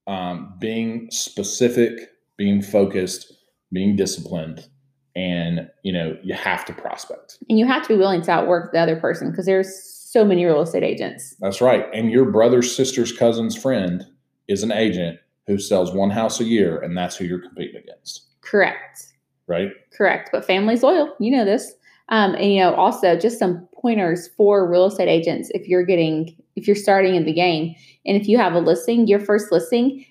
um, 0.06 0.54
being 0.60 1.08
specific, 1.10 1.94
being 2.38 2.62
focused, 2.62 3.34
being 3.72 3.96
disciplined, 3.96 4.68
and 5.16 5.70
you 5.84 5.94
know 5.94 6.18
you 6.24 6.34
have 6.34 6.66
to 6.66 6.74
prospect. 6.74 7.38
And 7.50 7.60
you 7.60 7.66
have 7.66 7.84
to 7.84 7.90
be 7.90 7.98
willing 7.98 8.22
to 8.24 8.32
outwork 8.32 8.72
the 8.72 8.80
other 8.80 8.96
person 8.96 9.32
because 9.32 9.46
there's 9.46 9.84
so 9.84 10.24
many 10.24 10.46
real 10.46 10.62
estate 10.62 10.84
agents. 10.84 11.36
That's 11.40 11.62
right. 11.62 11.86
And 11.94 12.12
your 12.12 12.26
brother's 12.26 12.76
sister's 12.76 13.12
cousin's 13.12 13.56
friend 13.56 14.06
is 14.48 14.64
an 14.64 14.72
agent 14.72 15.20
who 15.48 15.58
sells 15.58 15.92
one 15.92 16.10
house 16.10 16.40
a 16.40 16.44
year, 16.44 16.80
and 16.80 16.98
that's 16.98 17.16
who 17.16 17.26
you're 17.26 17.42
competing 17.42 17.82
against, 17.82 18.28
Correct. 18.42 19.14
right? 19.48 19.70
Correct. 19.96 20.30
But 20.32 20.46
family's 20.46 20.84
loyal. 20.84 21.14
You 21.20 21.32
know 21.32 21.46
this. 21.46 21.74
Um, 22.10 22.36
and 22.36 22.54
you 22.54 22.60
know, 22.60 22.74
also 22.76 23.18
just 23.18 23.40
some 23.40 23.68
pointers 23.74 24.30
for 24.38 24.70
real 24.70 24.86
estate 24.86 25.08
agents 25.08 25.50
if 25.54 25.68
you're 25.68 25.86
getting 25.86 26.36
if 26.56 26.68
you're 26.68 26.76
starting 26.76 27.16
in 27.16 27.26
the 27.26 27.34
game 27.34 27.76
and 28.06 28.16
if 28.16 28.28
you 28.28 28.38
have 28.38 28.54
a 28.54 28.60
listing, 28.60 29.08
your 29.08 29.20
first 29.20 29.52
listing, 29.52 30.06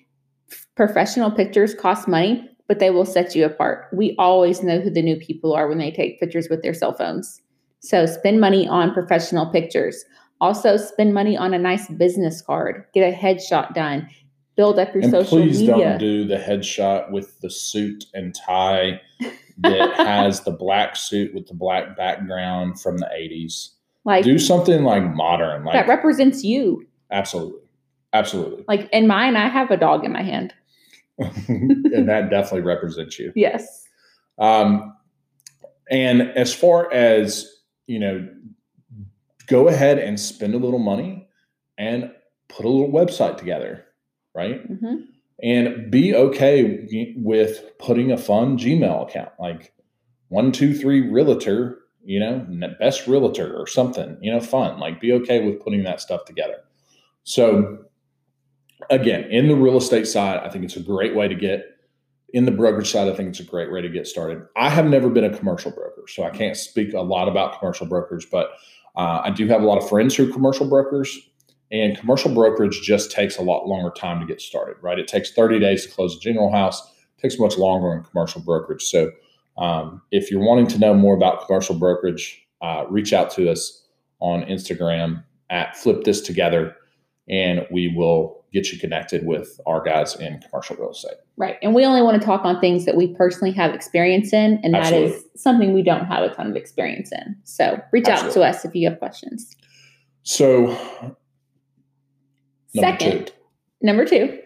professional 0.75 1.31
pictures 1.31 1.73
cost 1.73 2.07
money, 2.07 2.49
but 2.67 2.79
they 2.79 2.89
will 2.89 3.05
set 3.05 3.35
you 3.35 3.45
apart. 3.45 3.87
We 3.93 4.15
always 4.17 4.63
know 4.63 4.79
who 4.79 4.89
the 4.89 5.01
new 5.01 5.17
people 5.17 5.53
are 5.53 5.67
when 5.67 5.77
they 5.77 5.91
take 5.91 6.19
pictures 6.19 6.47
with 6.49 6.61
their 6.63 6.73
cell 6.73 6.93
phones. 6.93 7.41
So 7.79 8.05
spend 8.05 8.39
money 8.39 8.67
on 8.67 8.93
professional 8.93 9.47
pictures. 9.47 10.05
Also 10.39 10.77
spend 10.77 11.13
money 11.13 11.37
on 11.37 11.53
a 11.53 11.59
nice 11.59 11.87
business 11.89 12.41
card. 12.41 12.85
Get 12.93 13.13
a 13.13 13.15
headshot 13.15 13.73
done. 13.73 14.09
Build 14.55 14.77
up 14.79 14.93
your 14.93 15.03
And 15.03 15.11
social 15.11 15.39
please 15.39 15.59
media. 15.59 15.73
Please 15.75 15.83
don't 15.83 15.99
do 15.99 16.25
the 16.27 16.37
headshot 16.37 17.11
with 17.11 17.39
the 17.41 17.49
suit 17.49 18.05
and 18.13 18.33
tie 18.35 19.01
that 19.59 19.93
has 19.97 20.41
the 20.41 20.51
black 20.51 20.95
suit 20.95 21.33
with 21.33 21.47
the 21.47 21.53
black 21.53 21.97
background 21.97 22.79
from 22.79 22.97
the 22.97 23.05
80s. 23.07 23.69
like 24.05 24.23
Do 24.23 24.37
something 24.39 24.83
like 24.83 25.03
modern, 25.13 25.63
like 25.65 25.73
that 25.73 25.87
represents 25.87 26.43
you. 26.43 26.85
absolutely. 27.11 27.59
Absolutely. 28.13 28.63
Like 28.67 28.87
in 28.93 29.07
mine, 29.07 29.35
I 29.35 29.49
have 29.49 29.71
a 29.71 29.77
dog 29.77 30.05
in 30.05 30.11
my 30.13 30.21
hand. 30.21 30.53
and 31.47 32.09
that 32.09 32.29
definitely 32.29 32.61
represents 32.61 33.19
you. 33.19 33.31
Yes. 33.35 33.85
Um, 34.39 34.95
and 35.89 36.21
as 36.21 36.53
far 36.53 36.91
as, 36.91 37.47
you 37.87 37.99
know, 37.99 38.27
go 39.47 39.67
ahead 39.67 39.99
and 39.99 40.19
spend 40.19 40.53
a 40.53 40.57
little 40.57 40.79
money 40.79 41.27
and 41.77 42.11
put 42.47 42.65
a 42.65 42.69
little 42.69 42.91
website 42.91 43.37
together, 43.37 43.85
right? 44.33 44.61
hmm 44.65 44.95
And 45.41 45.91
be 45.91 46.15
okay 46.15 47.13
with 47.17 47.77
putting 47.79 48.11
a 48.11 48.17
fun 48.17 48.57
Gmail 48.57 49.09
account 49.09 49.31
like 49.39 49.73
one, 50.29 50.51
two, 50.51 50.73
three 50.75 51.09
realtor, 51.09 51.79
you 52.03 52.19
know, 52.19 52.45
best 52.79 53.07
realtor 53.07 53.55
or 53.55 53.67
something, 53.67 54.17
you 54.21 54.31
know, 54.31 54.39
fun. 54.39 54.79
Like 54.79 54.99
be 54.99 55.11
okay 55.13 55.45
with 55.45 55.61
putting 55.61 55.83
that 55.83 56.01
stuff 56.01 56.25
together. 56.25 56.57
So, 57.23 57.79
again, 58.89 59.23
in 59.31 59.47
the 59.47 59.55
real 59.55 59.77
estate 59.77 60.07
side, 60.07 60.39
I 60.43 60.49
think 60.49 60.65
it's 60.65 60.75
a 60.75 60.81
great 60.81 61.15
way 61.15 61.27
to 61.27 61.35
get. 61.35 61.69
In 62.33 62.45
the 62.45 62.51
brokerage 62.51 62.89
side, 62.89 63.07
I 63.07 63.15
think 63.15 63.29
it's 63.29 63.39
a 63.39 63.43
great 63.43 63.71
way 63.71 63.81
to 63.81 63.89
get 63.89 64.07
started. 64.07 64.41
I 64.57 64.69
have 64.69 64.87
never 64.87 65.07
been 65.07 65.23
a 65.23 65.37
commercial 65.37 65.69
broker, 65.69 66.05
so 66.07 66.23
I 66.23 66.31
can't 66.31 66.57
speak 66.57 66.93
a 66.93 67.01
lot 67.01 67.27
about 67.27 67.59
commercial 67.59 67.85
brokers, 67.85 68.25
but 68.25 68.49
uh, 68.95 69.21
I 69.23 69.29
do 69.29 69.47
have 69.47 69.61
a 69.61 69.65
lot 69.65 69.77
of 69.77 69.87
friends 69.87 70.15
who 70.15 70.27
are 70.27 70.33
commercial 70.33 70.67
brokers. 70.67 71.15
And 71.71 71.97
commercial 71.97 72.31
brokerage 72.33 72.81
just 72.81 73.11
takes 73.11 73.37
a 73.37 73.41
lot 73.41 73.67
longer 73.67 73.89
time 73.89 74.19
to 74.19 74.27
get 74.27 74.41
started, 74.41 74.75
right? 74.81 74.99
It 74.99 75.07
takes 75.07 75.31
30 75.31 75.59
days 75.59 75.85
to 75.85 75.91
close 75.91 76.15
a 76.15 76.19
general 76.19 76.51
house. 76.51 76.79
It 77.17 77.21
takes 77.21 77.39
much 77.39 77.57
longer 77.57 77.93
in 77.95 78.03
commercial 78.03 78.41
brokerage. 78.41 78.83
So, 78.83 79.11
um, 79.57 80.01
if 80.11 80.29
you're 80.29 80.43
wanting 80.43 80.67
to 80.67 80.79
know 80.79 80.93
more 80.93 81.15
about 81.15 81.45
commercial 81.47 81.75
brokerage, 81.75 82.43
uh, 82.61 82.85
reach 82.89 83.11
out 83.11 83.31
to 83.31 83.51
us 83.51 83.87
on 84.19 84.43
Instagram 84.43 85.23
at 85.49 85.75
Flip 85.75 86.03
This 86.03 86.21
Together, 86.21 86.75
and 87.27 87.65
we 87.71 87.87
will 87.87 88.42
get 88.53 88.71
you 88.71 88.79
connected 88.79 89.25
with 89.25 89.59
our 89.65 89.81
guys 89.81 90.15
in 90.15 90.39
commercial 90.39 90.75
real 90.77 90.91
estate. 90.91 91.17
Right. 91.35 91.57
And 91.63 91.73
we 91.73 91.85
only 91.85 92.03
want 92.03 92.21
to 92.21 92.25
talk 92.25 92.45
on 92.45 92.61
things 92.61 92.85
that 92.85 92.95
we 92.95 93.07
personally 93.07 93.51
have 93.53 93.73
experience 93.73 94.31
in, 94.31 94.59
and 94.63 94.73
that 94.75 94.93
is 94.93 95.23
something 95.35 95.73
we 95.73 95.81
don't 95.81 96.05
have 96.05 96.23
a 96.23 96.33
ton 96.33 96.51
of 96.51 96.55
experience 96.55 97.11
in. 97.11 97.35
So 97.43 97.81
reach 97.91 98.07
out 98.07 98.31
to 98.31 98.41
us 98.43 98.63
if 98.63 98.75
you 98.75 98.87
have 98.87 98.99
questions. 98.99 99.55
So, 100.21 100.67
number 100.67 101.15
Second, 102.75 103.27
two. 103.27 103.33
number 103.81 104.05
two. 104.05 104.39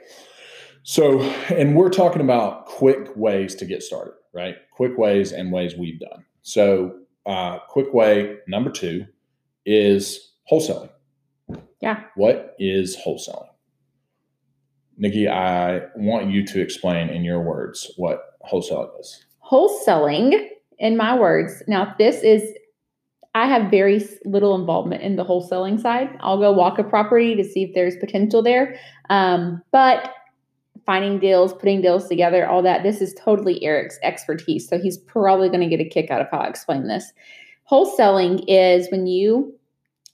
So, 0.84 1.20
and 1.50 1.76
we're 1.76 1.90
talking 1.90 2.22
about 2.22 2.66
quick 2.66 3.16
ways 3.16 3.54
to 3.56 3.66
get 3.66 3.84
started, 3.84 4.14
right? 4.34 4.56
Quick 4.72 4.98
ways 4.98 5.34
and 5.34 5.52
ways 5.52 5.76
we've 5.76 6.00
done. 6.00 6.26
So, 6.44 6.98
uh, 7.26 7.60
quick 7.68 7.94
way 7.94 8.38
number 8.48 8.72
two 8.72 9.06
is 9.66 10.32
wholesaling. 10.50 10.90
Yeah. 11.82 12.04
What 12.16 12.56
is 12.58 12.98
wholesaling? 12.98 13.50
Nikki, 14.98 15.28
I 15.28 15.82
want 15.96 16.32
you 16.32 16.46
to 16.48 16.62
explain 16.62 17.10
in 17.10 17.24
your 17.24 17.42
words 17.42 17.92
what 17.98 18.38
wholesaling 18.52 19.00
is. 19.00 19.26
Wholesaling, 19.50 20.48
in 20.80 20.98
my 20.98 21.18
words, 21.18 21.62
now 21.68 21.94
this 21.98 22.24
is, 22.24 22.44
I 23.36 23.46
have 23.46 23.70
very 23.70 24.04
little 24.26 24.56
involvement 24.56 25.04
in 25.04 25.16
the 25.16 25.24
wholesaling 25.24 25.80
side. 25.80 26.10
I'll 26.20 26.40
go 26.40 26.52
walk 26.52 26.80
a 26.80 26.84
property 26.84 27.36
to 27.36 27.44
see 27.44 27.64
if 27.64 27.76
there's 27.76 27.96
potential 27.98 28.42
there. 28.42 28.80
Um, 29.10 29.62
but 29.72 30.14
finding 30.88 31.20
deals, 31.20 31.54
putting 31.54 31.82
deals 31.82 32.08
together, 32.08 32.48
all 32.48 32.64
that, 32.64 32.82
this 32.82 33.00
is 33.00 33.14
totally 33.14 33.64
Eric's 33.64 34.00
expertise. 34.02 34.68
So 34.68 34.80
he's 34.80 34.98
probably 34.98 35.50
going 35.50 35.62
to 35.62 35.68
get 35.68 35.86
a 35.86 35.88
kick 35.88 36.10
out 36.10 36.22
of 36.22 36.28
how 36.32 36.40
I 36.40 36.48
explain 36.48 36.88
this. 36.88 37.14
Wholesaling 37.70 38.46
is 38.48 38.90
when 38.90 39.06
you 39.06 39.54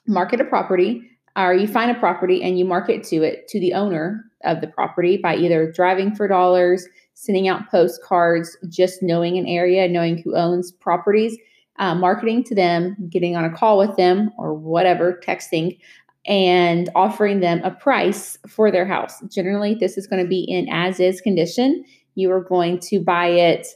market 0.07 0.41
a 0.41 0.45
property 0.45 1.09
or 1.37 1.53
you 1.53 1.67
find 1.67 1.89
a 1.89 1.99
property 1.99 2.43
and 2.43 2.59
you 2.59 2.65
market 2.65 3.03
to 3.05 3.23
it 3.23 3.47
to 3.47 3.59
the 3.59 3.73
owner 3.73 4.25
of 4.43 4.61
the 4.61 4.67
property 4.67 5.17
by 5.17 5.35
either 5.35 5.71
driving 5.71 6.15
for 6.15 6.27
dollars, 6.27 6.87
sending 7.13 7.47
out 7.47 7.69
postcards, 7.69 8.57
just 8.69 9.03
knowing 9.03 9.37
an 9.37 9.45
area, 9.47 9.87
knowing 9.87 10.17
who 10.17 10.35
owns 10.35 10.71
properties, 10.71 11.37
uh, 11.79 11.95
marketing 11.95 12.43
to 12.43 12.55
them, 12.55 12.95
getting 13.09 13.35
on 13.35 13.45
a 13.45 13.51
call 13.51 13.77
with 13.77 13.95
them 13.97 14.31
or 14.37 14.53
whatever, 14.53 15.19
texting, 15.25 15.77
and 16.25 16.89
offering 16.95 17.39
them 17.39 17.61
a 17.63 17.71
price 17.71 18.37
for 18.47 18.71
their 18.71 18.85
house. 18.85 19.21
Generally, 19.27 19.75
this 19.75 19.97
is 19.97 20.07
going 20.07 20.21
to 20.21 20.27
be 20.27 20.41
in 20.41 20.67
as 20.69 20.99
is 20.99 21.19
condition. 21.21 21.83
You 22.15 22.31
are 22.31 22.41
going 22.41 22.79
to 22.79 22.99
buy 22.99 23.27
it 23.27 23.67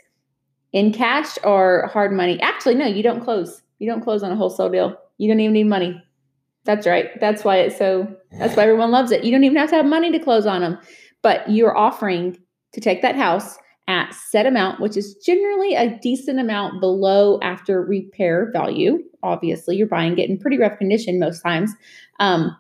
in 0.73 0.93
cash 0.93 1.37
or 1.43 1.89
hard 1.91 2.13
money. 2.13 2.39
Actually, 2.41 2.75
no, 2.75 2.85
you 2.85 3.03
don't 3.03 3.23
close. 3.23 3.61
You 3.79 3.89
don't 3.89 4.01
close 4.01 4.23
on 4.23 4.31
a 4.31 4.35
wholesale 4.35 4.69
deal. 4.69 4.95
You 5.17 5.27
don't 5.27 5.39
even 5.39 5.53
need 5.53 5.65
money. 5.65 6.01
That's 6.67 6.85
right. 6.85 7.19
That's 7.19 7.43
why 7.43 7.57
it's 7.57 7.77
so, 7.77 8.07
that's 8.37 8.55
why 8.55 8.63
everyone 8.63 8.91
loves 8.91 9.11
it. 9.11 9.23
You 9.23 9.31
don't 9.31 9.45
even 9.45 9.57
have 9.57 9.69
to 9.69 9.77
have 9.77 9.85
money 9.85 10.11
to 10.11 10.19
close 10.19 10.45
on 10.45 10.61
them, 10.61 10.77
but 11.23 11.49
you're 11.49 11.75
offering 11.75 12.37
to 12.73 12.81
take 12.81 13.01
that 13.01 13.15
house 13.15 13.57
at 13.87 14.13
set 14.13 14.45
amount, 14.45 14.81
which 14.81 14.97
is 14.97 15.15
generally 15.25 15.75
a 15.75 15.97
decent 15.99 16.39
amount 16.39 16.81
below 16.81 17.39
after 17.41 17.81
repair 17.81 18.51
value. 18.51 18.99
Obviously, 19.23 19.77
you're 19.77 19.87
buying 19.87 20.17
it 20.19 20.29
in 20.29 20.37
pretty 20.37 20.57
rough 20.57 20.77
condition 20.77 21.19
most 21.19 21.41
times. 21.41 21.71
Um, 22.19 22.55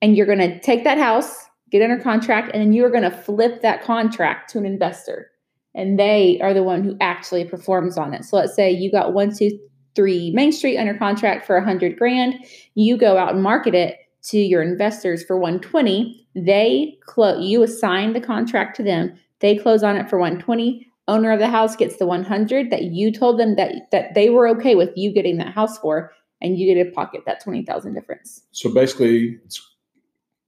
and 0.00 0.16
you're 0.16 0.26
going 0.26 0.38
to 0.38 0.60
take 0.60 0.84
that 0.84 0.98
house, 0.98 1.34
get 1.70 1.82
under 1.82 2.00
contract, 2.00 2.52
and 2.54 2.62
then 2.62 2.72
you're 2.72 2.90
going 2.90 3.02
to 3.02 3.10
flip 3.10 3.60
that 3.62 3.82
contract 3.82 4.50
to 4.50 4.58
an 4.58 4.66
investor. 4.66 5.30
And 5.74 5.98
they 5.98 6.38
are 6.40 6.54
the 6.54 6.62
one 6.62 6.84
who 6.84 6.96
actually 7.00 7.44
performs 7.44 7.98
on 7.98 8.14
it. 8.14 8.24
So 8.24 8.36
let's 8.36 8.54
say 8.54 8.70
you 8.70 8.92
got 8.92 9.14
one, 9.14 9.36
two, 9.36 9.58
three 9.94 10.30
Main 10.32 10.52
Street 10.52 10.78
under 10.78 10.94
contract 10.94 11.46
for 11.46 11.56
a 11.56 11.64
hundred 11.64 11.98
grand. 11.98 12.34
You 12.74 12.96
go 12.96 13.16
out 13.18 13.34
and 13.34 13.42
market 13.42 13.74
it 13.74 13.98
to 14.24 14.38
your 14.38 14.62
investors 14.62 15.24
for 15.24 15.36
120. 15.36 16.26
They 16.34 16.98
close, 17.06 17.44
you 17.44 17.62
assign 17.62 18.12
the 18.12 18.20
contract 18.20 18.76
to 18.76 18.82
them. 18.82 19.18
They 19.40 19.56
close 19.56 19.82
on 19.82 19.96
it 19.96 20.08
for 20.08 20.18
120. 20.18 20.88
Owner 21.08 21.32
of 21.32 21.40
the 21.40 21.48
house 21.48 21.74
gets 21.74 21.96
the 21.96 22.06
100 22.06 22.70
that 22.70 22.84
you 22.84 23.12
told 23.12 23.38
them 23.38 23.56
that 23.56 23.90
that 23.90 24.14
they 24.14 24.30
were 24.30 24.46
okay 24.48 24.76
with 24.76 24.90
you 24.94 25.12
getting 25.12 25.36
that 25.38 25.52
house 25.52 25.76
for, 25.78 26.12
and 26.40 26.56
you 26.56 26.72
get 26.72 26.82
to 26.82 26.90
pocket 26.92 27.22
that 27.26 27.42
20,000 27.42 27.92
difference. 27.92 28.42
So 28.52 28.72
basically, 28.72 29.38
it's 29.44 29.60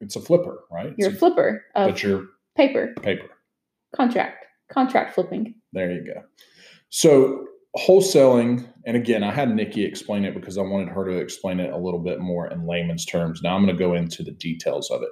it's 0.01 0.15
a 0.15 0.21
flipper, 0.21 0.61
right? 0.71 0.95
You're 0.97 1.11
a 1.11 1.15
flipper 1.15 1.65
of 1.75 1.91
but 1.91 2.03
you're 2.03 2.29
paper 2.57 2.95
paper. 3.03 3.27
contract, 3.97 4.47
contract 4.69 5.15
flipping. 5.15 5.57
There 5.73 5.91
you 5.91 6.05
go. 6.05 6.23
So 6.91 7.47
wholesaling, 7.77 8.65
and 8.87 8.97
again, 8.97 9.23
I 9.23 9.33
had 9.33 9.55
Nikki 9.55 9.85
explain 9.85 10.25
it 10.25 10.35
because 10.35 10.59
I 10.59 10.63
wanted 10.63 10.89
her 10.89 11.05
to 11.05 11.17
explain 11.17 11.61
it 11.61 11.73
a 11.73 11.79
little 11.79 12.01
bit 12.01 12.21
more 12.21 12.49
in 12.49 12.67
layman's 12.67 13.07
terms. 13.07 13.43
Now 13.43 13.57
I'm 13.57 13.65
going 13.65 13.75
to 13.75 13.79
go 13.79 13.95
into 13.95 14.23
the 14.23 14.33
details 14.33 14.91
of 14.91 15.03
it. 15.03 15.09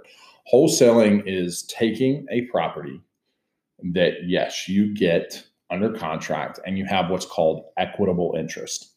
Wholesaling 0.52 1.22
is 1.26 1.62
taking 1.64 2.26
a 2.30 2.42
property 2.42 3.00
that, 3.92 4.14
yes, 4.26 4.68
you 4.68 4.94
get 4.94 5.44
under 5.70 5.90
contract 5.92 6.60
and 6.66 6.76
you 6.76 6.84
have 6.84 7.10
what's 7.10 7.24
called 7.24 7.64
equitable 7.76 8.34
interest. 8.38 8.94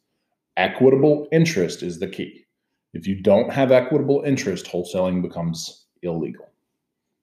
Equitable 0.58 1.28
interest 1.32 1.84
is 1.84 2.00
the 2.00 2.08
key. 2.08 2.46
If 2.94 3.08
you 3.08 3.22
don't 3.22 3.52
have 3.52 3.72
equitable 3.72 4.24
interest, 4.26 4.66
wholesaling 4.66 5.22
becomes 5.22 5.86
illegal 6.02 6.50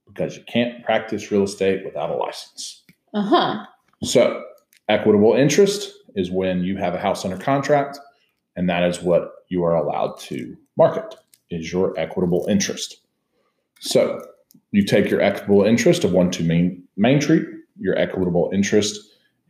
because 0.07 0.37
you 0.37 0.45
can't 0.45 0.85
practice 0.85 1.31
real 1.31 1.45
estate 1.45 1.85
without 1.85 2.11
a 2.11 2.15
license. 2.17 2.83
Uh 3.15 3.23
huh. 3.23 3.67
So, 4.03 4.43
equitable 4.89 5.35
interest 5.35 5.93
is 6.17 6.31
when 6.31 6.65
you 6.65 6.77
have 6.77 6.95
a 6.95 6.99
house 6.99 7.25
under 7.25 7.37
contract, 7.37 7.99
and 8.57 8.69
that 8.69 8.83
is 8.85 9.01
what 9.01 9.33
you 9.49 9.65
are 9.65 9.75
allowed 9.75 10.19
to 10.21 10.57
market 10.77 11.15
is 11.51 11.73
your 11.73 11.99
equitable 11.99 12.47
interest. 12.49 12.97
So, 13.81 14.25
you 14.71 14.85
take 14.85 15.11
your 15.11 15.21
equitable 15.21 15.65
interest 15.65 16.05
of 16.05 16.13
one 16.13 16.31
two 16.31 16.45
Main 16.45 16.83
Main 16.97 17.21
Street. 17.21 17.47
Your 17.79 17.97
equitable 17.99 18.51
interest 18.53 18.99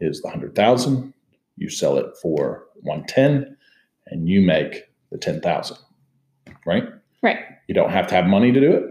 is 0.01 0.21
the 0.21 0.31
hundred 0.31 0.55
thousand. 0.55 1.13
You 1.57 1.69
sell 1.69 1.97
it 1.97 2.07
for 2.21 2.65
one 2.81 3.05
ten, 3.05 3.57
and 4.07 4.29
you 4.29 4.41
make 4.41 4.85
the 5.11 5.19
ten 5.19 5.41
thousand. 5.41 5.77
Right? 6.67 6.85
Right. 7.23 7.39
You 7.69 7.75
don't 7.75 7.91
have 7.91 8.07
to 8.09 8.15
have 8.15 8.27
money 8.27 8.53
to 8.53 8.61
do 8.61 8.73
it. 8.73 8.85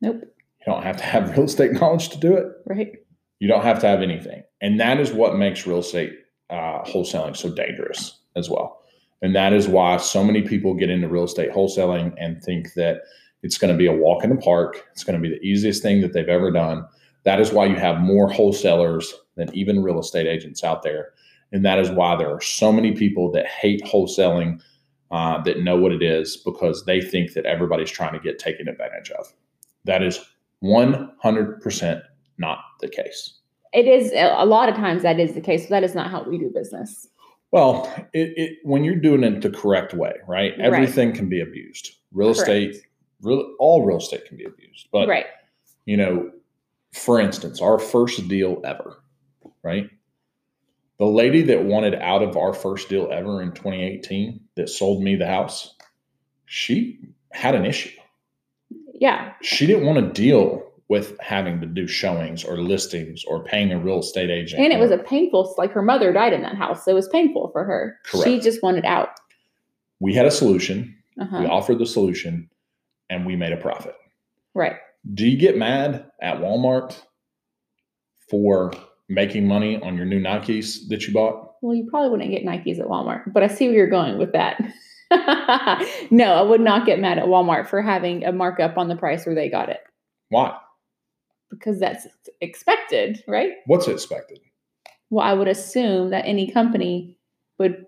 Nope. 0.00 0.22
You 0.22 0.72
don't 0.72 0.82
have 0.82 0.96
to 0.96 1.04
have 1.04 1.30
real 1.36 1.44
estate 1.44 1.72
knowledge 1.72 2.08
to 2.10 2.18
do 2.18 2.34
it. 2.34 2.46
Right. 2.66 2.92
You 3.38 3.48
don't 3.48 3.62
have 3.62 3.80
to 3.80 3.86
have 3.86 4.02
anything. 4.02 4.42
And 4.60 4.80
that 4.80 4.98
is 4.98 5.12
what 5.12 5.36
makes 5.36 5.66
real 5.66 5.78
estate 5.78 6.12
uh, 6.50 6.82
wholesaling 6.84 7.36
so 7.36 7.50
dangerous 7.50 8.18
as 8.36 8.48
well. 8.48 8.82
And 9.22 9.34
that 9.34 9.52
is 9.52 9.66
why 9.66 9.96
so 9.96 10.22
many 10.22 10.42
people 10.42 10.74
get 10.74 10.90
into 10.90 11.08
real 11.08 11.24
estate 11.24 11.50
wholesaling 11.50 12.14
and 12.18 12.42
think 12.42 12.74
that 12.74 13.02
it's 13.42 13.58
going 13.58 13.72
to 13.72 13.78
be 13.78 13.86
a 13.86 13.92
walk 13.92 14.24
in 14.24 14.30
the 14.30 14.36
park. 14.36 14.84
It's 14.92 15.04
going 15.04 15.20
to 15.20 15.28
be 15.28 15.34
the 15.34 15.42
easiest 15.42 15.82
thing 15.82 16.00
that 16.00 16.12
they've 16.12 16.28
ever 16.28 16.50
done. 16.50 16.86
That 17.24 17.40
is 17.40 17.52
why 17.52 17.66
you 17.66 17.76
have 17.76 18.00
more 18.00 18.30
wholesalers 18.30 19.12
than 19.36 19.54
even 19.54 19.82
real 19.82 19.98
estate 19.98 20.26
agents 20.26 20.64
out 20.64 20.82
there. 20.82 21.12
And 21.52 21.64
that 21.64 21.78
is 21.78 21.90
why 21.90 22.16
there 22.16 22.32
are 22.32 22.40
so 22.40 22.72
many 22.72 22.92
people 22.92 23.30
that 23.32 23.46
hate 23.46 23.82
wholesaling 23.82 24.60
uh, 25.10 25.42
that 25.42 25.60
know 25.60 25.76
what 25.76 25.92
it 25.92 26.02
is 26.02 26.36
because 26.36 26.84
they 26.84 27.00
think 27.00 27.32
that 27.32 27.46
everybody's 27.46 27.90
trying 27.90 28.12
to 28.12 28.20
get 28.20 28.38
taken 28.38 28.68
advantage 28.68 29.10
of. 29.12 29.32
That 29.84 30.02
is 30.02 30.20
100% 30.62 32.02
not 32.36 32.58
the 32.80 32.88
case. 32.88 33.38
It 33.72 33.86
is 33.86 34.12
a 34.14 34.46
lot 34.46 34.68
of 34.68 34.74
times 34.74 35.02
that 35.02 35.20
is 35.20 35.34
the 35.34 35.40
case, 35.40 35.64
but 35.64 35.70
that 35.70 35.84
is 35.84 35.94
not 35.94 36.10
how 36.10 36.22
we 36.22 36.38
do 36.38 36.50
business. 36.54 37.08
Well, 37.50 37.92
it, 38.12 38.32
it 38.36 38.58
when 38.62 38.84
you're 38.84 38.96
doing 38.96 39.24
it 39.24 39.40
the 39.40 39.50
correct 39.50 39.94
way, 39.94 40.12
right? 40.26 40.52
Right. 40.52 40.60
Everything 40.60 41.12
can 41.12 41.28
be 41.28 41.40
abused. 41.40 41.92
Real 42.12 42.34
Correct. 42.34 42.48
estate, 42.48 42.82
real 43.22 43.54
all 43.58 43.84
real 43.84 43.98
estate 43.98 44.26
can 44.26 44.36
be 44.36 44.44
abused. 44.44 44.88
But 44.92 45.08
right. 45.08 45.26
you 45.86 45.96
know, 45.96 46.30
for 46.92 47.20
instance, 47.20 47.60
our 47.60 47.78
first 47.78 48.28
deal 48.28 48.60
ever, 48.64 49.02
right? 49.62 49.88
The 50.98 51.06
lady 51.06 51.42
that 51.42 51.64
wanted 51.64 51.94
out 51.94 52.22
of 52.22 52.36
our 52.36 52.52
first 52.52 52.88
deal 52.88 53.08
ever 53.12 53.40
in 53.40 53.52
2018 53.52 54.40
that 54.56 54.68
sold 54.68 55.02
me 55.02 55.14
the 55.14 55.26
house, 55.26 55.76
she 56.46 56.98
had 57.30 57.54
an 57.54 57.64
issue. 57.64 57.96
Yeah. 58.94 59.32
She 59.42 59.66
didn't 59.66 59.86
want 59.86 59.98
to 59.98 60.20
deal 60.20 60.67
with 60.88 61.18
having 61.20 61.60
to 61.60 61.66
do 61.66 61.86
showings 61.86 62.44
or 62.44 62.56
listings 62.56 63.22
or 63.26 63.44
paying 63.44 63.70
a 63.72 63.78
real 63.78 64.00
estate 64.00 64.30
agent. 64.30 64.62
And 64.62 64.72
it 64.72 64.78
was 64.78 64.90
a 64.90 64.96
painful, 64.98 65.54
like 65.58 65.70
her 65.72 65.82
mother 65.82 66.12
died 66.14 66.32
in 66.32 66.40
that 66.42 66.54
house. 66.56 66.84
So 66.84 66.90
it 66.90 66.94
was 66.94 67.08
painful 67.08 67.50
for 67.52 67.62
her. 67.64 67.96
Correct. 68.06 68.24
She 68.26 68.40
just 68.40 68.62
wanted 68.62 68.84
out. 68.86 69.10
we 70.00 70.14
had 70.14 70.24
a 70.26 70.30
solution. 70.30 70.94
We 71.16 71.24
Uh-huh. 71.24 71.46
offered 71.50 71.78
the 71.78 71.86
solution 71.86 72.48
and 73.10 73.26
we 73.26 73.34
made 73.36 73.52
a 73.52 73.56
profit. 73.56 73.94
Right. 74.54 74.76
Do 75.14 75.26
you 75.26 75.36
get 75.36 75.56
mad 75.58 76.06
at 76.22 76.38
Walmart 76.38 77.02
for 78.30 78.72
making 79.08 79.46
money 79.46 79.80
on 79.82 79.96
your 79.96 80.06
new 80.06 80.20
Nikes 80.20 80.88
that 80.88 81.06
you 81.06 81.12
bought? 81.14 81.54
Well, 81.60 81.74
you 81.74 81.88
probably 81.90 82.10
wouldn't 82.10 82.30
get 82.30 82.44
Nikes 82.44 82.78
at 82.78 82.86
Walmart, 82.86 83.32
but 83.32 83.42
I 83.42 83.48
see 83.48 83.66
where 83.66 83.76
you're 83.76 83.88
going 83.90 84.18
with 84.18 84.32
that. 84.32 84.60
no, 86.10 86.32
I 86.34 86.42
would 86.42 86.60
not 86.60 86.86
get 86.86 87.00
mad 87.00 87.18
at 87.18 87.24
Walmart 87.24 87.68
for 87.68 87.82
having 87.82 88.24
a 88.24 88.32
markup 88.32 88.76
on 88.78 88.88
the 88.88 88.96
price 88.96 89.26
where 89.26 89.34
they 89.34 89.48
got 89.48 89.68
it 89.70 89.80
Why? 90.28 90.56
Because 91.50 91.78
that's 91.80 92.06
expected, 92.40 93.22
right? 93.26 93.52
What's 93.66 93.88
expected? 93.88 94.40
Well, 95.10 95.24
I 95.24 95.32
would 95.32 95.48
assume 95.48 96.10
that 96.10 96.26
any 96.26 96.50
company 96.50 97.16
would 97.58 97.86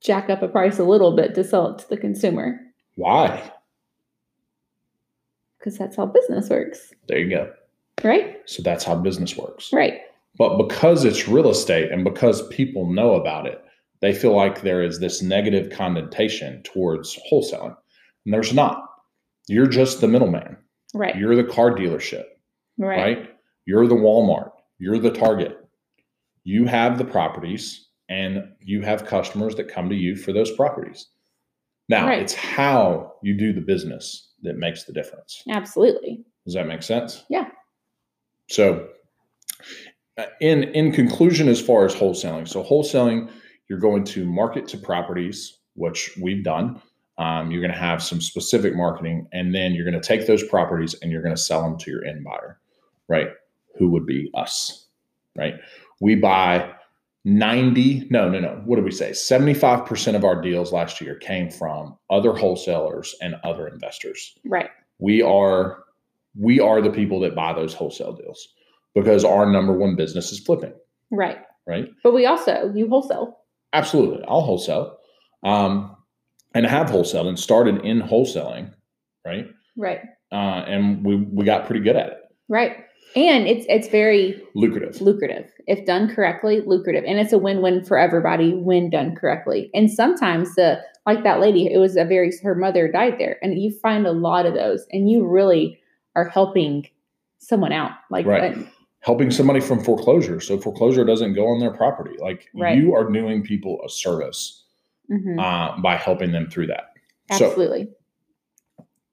jack 0.00 0.28
up 0.30 0.42
a 0.42 0.48
price 0.48 0.78
a 0.78 0.84
little 0.84 1.14
bit 1.14 1.34
to 1.36 1.44
sell 1.44 1.68
it 1.74 1.78
to 1.78 1.88
the 1.88 1.96
consumer 1.96 2.58
Why? 2.96 3.50
because 5.58 5.78
that's 5.78 5.94
how 5.96 6.06
business 6.06 6.48
works, 6.50 6.92
There 7.06 7.18
you 7.18 7.30
go. 7.30 7.52
right? 8.02 8.40
So 8.46 8.62
that's 8.64 8.82
how 8.84 8.96
business 8.96 9.36
works. 9.36 9.72
Right. 9.72 10.00
But 10.36 10.56
because 10.58 11.04
it's 11.04 11.28
real 11.28 11.48
estate 11.50 11.92
and 11.92 12.02
because 12.02 12.44
people 12.48 12.90
know 12.92 13.14
about 13.14 13.46
it, 13.46 13.62
they 14.00 14.12
feel 14.12 14.34
like 14.34 14.62
there 14.62 14.82
is 14.82 14.98
this 14.98 15.22
negative 15.22 15.70
connotation 15.70 16.62
towards 16.64 17.16
wholesaling. 17.30 17.76
And 18.24 18.34
there's 18.34 18.52
not. 18.52 18.82
You're 19.46 19.68
just 19.68 20.00
the 20.00 20.08
middleman. 20.08 20.56
Right. 20.94 21.14
You're 21.14 21.36
the 21.36 21.44
car 21.44 21.70
dealership. 21.70 22.24
Right. 22.78 23.18
right? 23.18 23.30
You're 23.64 23.86
the 23.86 23.94
Walmart, 23.94 24.50
you're 24.78 24.98
the 24.98 25.10
Target. 25.10 25.58
You 26.44 26.66
have 26.66 26.98
the 26.98 27.04
properties 27.04 27.88
and 28.08 28.44
you 28.60 28.82
have 28.82 29.06
customers 29.06 29.54
that 29.54 29.68
come 29.68 29.88
to 29.88 29.94
you 29.94 30.16
for 30.16 30.32
those 30.32 30.50
properties. 30.56 31.06
Now, 31.88 32.06
Right. 32.06 32.20
it's 32.22 32.34
how 32.34 33.14
you 33.22 33.36
do 33.36 33.52
the 33.52 33.60
business 33.60 34.32
that 34.42 34.56
makes 34.56 34.84
the 34.84 34.92
difference. 34.92 35.42
Absolutely. 35.48 36.24
Does 36.44 36.54
that 36.54 36.66
make 36.66 36.82
sense? 36.82 37.24
Yeah. 37.30 37.48
So, 38.50 38.88
uh, 40.18 40.26
in 40.40 40.64
in 40.64 40.92
conclusion, 40.92 41.48
as 41.48 41.60
far 41.60 41.84
as 41.86 41.94
wholesaling, 41.94 42.48
so 42.48 42.62
wholesaling, 42.62 43.30
you're 43.68 43.78
going 43.78 44.04
to 44.04 44.24
market 44.26 44.66
to 44.68 44.78
properties 44.78 45.58
which 45.74 46.10
we've 46.20 46.44
done. 46.44 46.80
Um, 47.18 47.50
you're 47.50 47.62
going 47.62 47.72
to 47.72 47.78
have 47.78 48.02
some 48.02 48.20
specific 48.20 48.74
marketing, 48.74 49.26
and 49.32 49.54
then 49.54 49.72
you're 49.72 49.88
going 49.88 50.00
to 50.00 50.06
take 50.06 50.26
those 50.26 50.42
properties 50.42 50.94
and 51.00 51.10
you're 51.12 51.22
going 51.22 51.34
to 51.34 51.40
sell 51.40 51.62
them 51.62 51.78
to 51.78 51.90
your 51.90 52.04
end 52.04 52.24
buyer, 52.24 52.58
right? 53.12 53.28
Who 53.78 53.90
would 53.90 54.06
be 54.06 54.30
us, 54.34 54.86
right? 55.36 55.54
We 56.00 56.14
buy 56.16 56.72
90, 57.24 58.08
no, 58.10 58.28
no, 58.28 58.40
no. 58.40 58.60
What 58.64 58.76
did 58.76 58.84
we 58.84 58.90
say? 58.90 59.10
75% 59.10 60.16
of 60.16 60.24
our 60.24 60.40
deals 60.40 60.72
last 60.72 61.00
year 61.00 61.14
came 61.16 61.50
from 61.50 61.96
other 62.10 62.32
wholesalers 62.32 63.14
and 63.20 63.36
other 63.44 63.68
investors. 63.68 64.36
Right. 64.44 64.70
We 64.98 65.22
are 65.22 65.84
we 66.38 66.58
are 66.60 66.80
the 66.80 66.90
people 66.90 67.20
that 67.20 67.34
buy 67.34 67.52
those 67.52 67.74
wholesale 67.74 68.14
deals 68.14 68.48
because 68.94 69.22
our 69.24 69.50
number 69.52 69.74
one 69.74 69.94
business 69.96 70.32
is 70.32 70.40
flipping, 70.40 70.72
Right. 71.10 71.38
right? 71.66 71.88
But 72.02 72.14
we 72.14 72.24
also 72.24 72.72
you 72.74 72.88
wholesale. 72.88 73.38
Absolutely. 73.74 74.24
I'll 74.26 74.40
wholesale. 74.40 74.96
Um, 75.42 75.94
and 76.54 76.66
have 76.66 76.88
wholesale 76.90 77.28
and 77.28 77.38
started 77.38 77.84
in 77.84 78.00
wholesaling, 78.00 78.72
right? 79.26 79.46
Right. 79.76 80.00
Uh, 80.30 80.64
and 80.66 81.04
we 81.04 81.16
we 81.16 81.44
got 81.44 81.66
pretty 81.66 81.82
good 81.84 81.96
at 81.96 82.08
it. 82.08 82.18
Right. 82.48 82.76
And 83.14 83.46
it's 83.46 83.66
it's 83.68 83.88
very 83.88 84.42
Lucrative. 84.54 85.00
lucrative 85.00 85.50
if 85.66 85.84
done 85.84 86.14
correctly 86.14 86.62
lucrative 86.64 87.04
and 87.06 87.18
it's 87.18 87.32
a 87.32 87.38
win-win 87.38 87.84
for 87.84 87.98
everybody 87.98 88.54
when 88.54 88.88
done 88.88 89.14
correctly 89.16 89.70
and 89.74 89.90
sometimes 89.90 90.54
the 90.54 90.80
like 91.04 91.22
that 91.22 91.38
lady 91.38 91.70
it 91.70 91.76
was 91.78 91.96
a 91.96 92.04
very 92.06 92.32
her 92.42 92.54
mother 92.54 92.90
died 92.90 93.16
there 93.18 93.36
and 93.42 93.60
you 93.60 93.70
find 93.82 94.06
a 94.06 94.12
lot 94.12 94.46
of 94.46 94.54
those 94.54 94.86
and 94.92 95.10
you 95.10 95.26
really 95.26 95.78
are 96.16 96.26
helping 96.28 96.88
someone 97.38 97.72
out 97.72 97.90
like 98.10 98.24
Right. 98.24 98.56
uh, 98.56 98.62
Helping 99.00 99.30
somebody 99.32 99.58
from 99.60 99.82
foreclosure. 99.82 100.38
So 100.40 100.58
foreclosure 100.60 101.04
doesn't 101.04 101.34
go 101.34 101.48
on 101.48 101.58
their 101.58 101.72
property. 101.72 102.16
Like 102.20 102.48
Right. 102.54 102.78
you 102.78 102.94
are 102.94 103.10
doing 103.10 103.42
people 103.42 103.80
a 103.84 103.88
service 103.90 104.62
mhm, 105.10 105.38
uh, 105.40 105.80
by 105.82 105.96
helping 105.96 106.30
them 106.32 106.48
through 106.48 106.68
that. 106.68 106.92
So 107.32 107.46
absolutely 107.46 107.88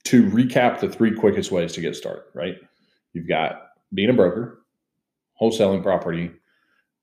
to 0.05 0.23
recap 0.29 0.79
the 0.79 0.87
three 0.89 1.13
quickest 1.13 1.51
ways 1.51 1.73
to 1.73 1.81
get 1.81 1.95
started, 1.95 2.23
right? 2.33 2.55
You've 3.13 3.27
got 3.27 3.68
being 3.93 4.09
a 4.09 4.13
broker, 4.13 4.63
wholesaling 5.41 5.83
property, 5.83 6.31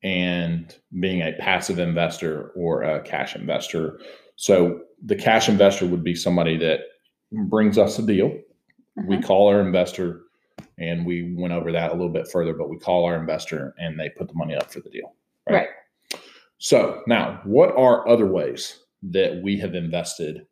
and 0.02 0.76
being 1.00 1.22
a 1.22 1.32
passive 1.38 1.78
investor 1.78 2.50
or 2.54 2.82
a 2.82 3.00
cash 3.02 3.34
investor. 3.34 3.98
So 4.36 4.80
the 5.04 5.16
cash 5.16 5.48
investor 5.48 5.86
would 5.86 6.04
be 6.04 6.14
somebody 6.14 6.56
that 6.58 6.80
brings 7.32 7.78
us 7.78 7.98
a 7.98 8.02
deal. 8.06 8.38
We 9.06 9.16
Uh-huh. 9.16 9.26
call 9.26 9.48
our 9.48 9.60
investor, 9.60 10.22
and 10.78 11.04
we 11.04 11.34
went 11.34 11.52
over 11.52 11.72
that 11.72 11.90
a 11.90 11.94
little 11.94 12.12
bit 12.12 12.28
further, 12.28 12.52
but 12.54 12.68
we 12.70 12.78
call 12.78 13.04
our 13.04 13.16
investor 13.16 13.74
and 13.78 13.98
they 13.98 14.10
put 14.10 14.28
the 14.28 14.34
money 14.34 14.54
up 14.54 14.70
for 14.70 14.80
the 14.80 14.90
deal. 14.90 15.14
Right. 15.48 15.68
So 16.58 17.02
now, 17.06 17.40
what 17.44 17.76
are 17.76 18.08
other 18.08 18.26
ways 18.26 18.80
that 19.02 19.42
we 19.42 19.58
have 19.58 19.74
invested 19.74 20.46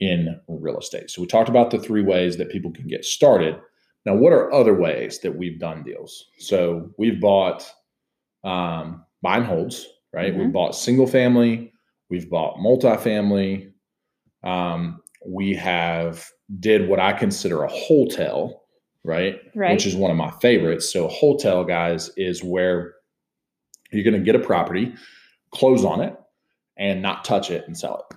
in 0.00 0.40
real 0.48 0.78
estate? 0.78 1.10
So 1.10 1.20
we 1.22 1.28
talked 1.28 1.48
about 1.48 1.70
the 1.70 1.78
three 1.78 2.02
ways 2.02 2.36
that 2.38 2.50
people 2.50 2.70
can 2.72 2.86
get 2.88 3.04
started. 3.04 3.56
Now, 4.06 4.14
what 4.14 4.32
are 4.32 4.52
other 4.52 4.72
ways 4.72 5.18
that 5.18 5.36
we've 5.36 5.58
done 5.58 5.82
deals? 5.82 6.26
So 6.38 6.90
we've 6.96 7.20
bought 7.20 7.70
um, 8.44 9.04
buy 9.22 9.38
and 9.38 9.46
holds, 9.46 9.88
right? 10.12 10.32
We've 10.32 10.46
Mhm. 10.46 10.52
bought 10.52 10.76
single 10.76 11.08
family, 11.08 11.72
we've 12.08 12.30
bought 12.30 12.58
multifamily. 12.58 13.72
Um, 14.44 15.02
we 15.26 15.54
have 15.56 16.24
did 16.60 16.88
what 16.88 17.00
I 17.00 17.12
consider 17.12 17.64
a 17.64 17.68
wholetail, 17.68 18.62
right? 19.02 19.40
Right. 19.56 19.72
Which 19.72 19.84
is 19.86 19.96
one 19.96 20.12
of 20.12 20.16
my 20.16 20.30
favorites. 20.40 20.92
So 20.92 21.06
a 21.06 21.08
wholetail, 21.08 21.64
guys, 21.64 22.12
is 22.16 22.44
where 22.44 22.94
you're 23.90 24.04
going 24.04 24.14
to 24.14 24.20
get 24.24 24.36
a 24.36 24.38
property, 24.38 24.94
close 25.50 25.84
on 25.84 26.00
it, 26.00 26.16
and 26.76 27.02
not 27.02 27.24
touch 27.24 27.50
it 27.50 27.66
and 27.66 27.76
sell 27.76 28.06
it, 28.08 28.16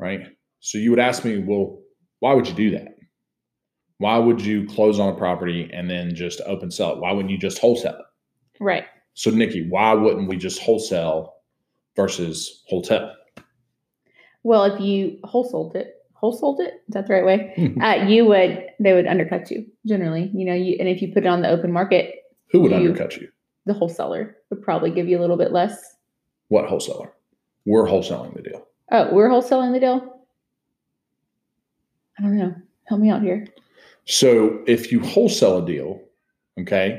right? 0.00 0.26
So 0.58 0.78
you 0.78 0.90
would 0.90 0.98
ask 0.98 1.24
me, 1.24 1.38
well, 1.38 1.78
why 2.18 2.34
would 2.34 2.48
you 2.48 2.54
do 2.54 2.70
that? 2.72 2.97
Why 3.98 4.16
would 4.18 4.40
you 4.40 4.64
close 4.66 4.98
on 5.00 5.08
a 5.12 5.16
property 5.16 5.68
and 5.72 5.90
then 5.90 6.14
just 6.14 6.40
open 6.46 6.70
sell 6.70 6.92
it? 6.94 6.98
Why 7.00 7.12
wouldn't 7.12 7.30
you 7.30 7.38
just 7.38 7.58
wholesale 7.58 7.92
it? 7.98 8.04
right 8.64 8.84
So, 9.14 9.30
Nikki, 9.30 9.68
why 9.68 9.92
wouldn't 9.94 10.28
we 10.28 10.36
just 10.36 10.60
wholesale 10.60 11.34
versus 11.96 12.62
wholetail? 12.68 13.12
well 14.44 14.64
if 14.64 14.80
you 14.80 15.18
wholesaled 15.24 15.74
it 15.74 15.94
wholesaled 16.22 16.60
it 16.60 16.74
is 16.86 16.94
that 16.94 17.06
the 17.08 17.12
right 17.12 17.24
way 17.24 17.74
uh, 17.82 18.06
you 18.06 18.24
would 18.24 18.64
they 18.80 18.92
would 18.94 19.06
undercut 19.06 19.50
you 19.50 19.66
generally 19.84 20.30
you 20.32 20.44
know 20.46 20.54
you 20.54 20.76
and 20.78 20.88
if 20.88 21.02
you 21.02 21.12
put 21.12 21.24
it 21.24 21.26
on 21.26 21.42
the 21.42 21.48
open 21.48 21.72
market 21.72 22.14
Who 22.52 22.60
would 22.60 22.70
You- 22.70 22.76
undercut 22.78 23.16
you? 23.16 23.28
the 23.66 23.74
wholesaler 23.74 24.36
would 24.48 24.62
probably 24.62 24.90
give 24.92 25.08
you 25.08 25.18
a 25.18 25.20
little 25.20 25.36
bit 25.36 25.52
less 25.52 25.96
What 26.48 26.66
wholesaler? 26.68 27.12
We're 27.66 27.86
wholesaling 27.86 28.34
the 28.36 28.42
deal. 28.42 28.66
oh 28.92 29.12
we're 29.12 29.28
wholesaling 29.28 29.72
the 29.72 29.80
deal 29.80 30.20
i 32.18 32.22
don't 32.22 32.38
know 32.38 32.54
help 32.86 33.00
me 33.00 33.10
out 33.10 33.22
here 33.22 33.44
So, 34.10 34.62
if 34.66 34.90
you 34.90 35.00
wholesale 35.00 35.58
a 35.62 35.66
deal, 35.66 36.00
okay, 36.58 36.98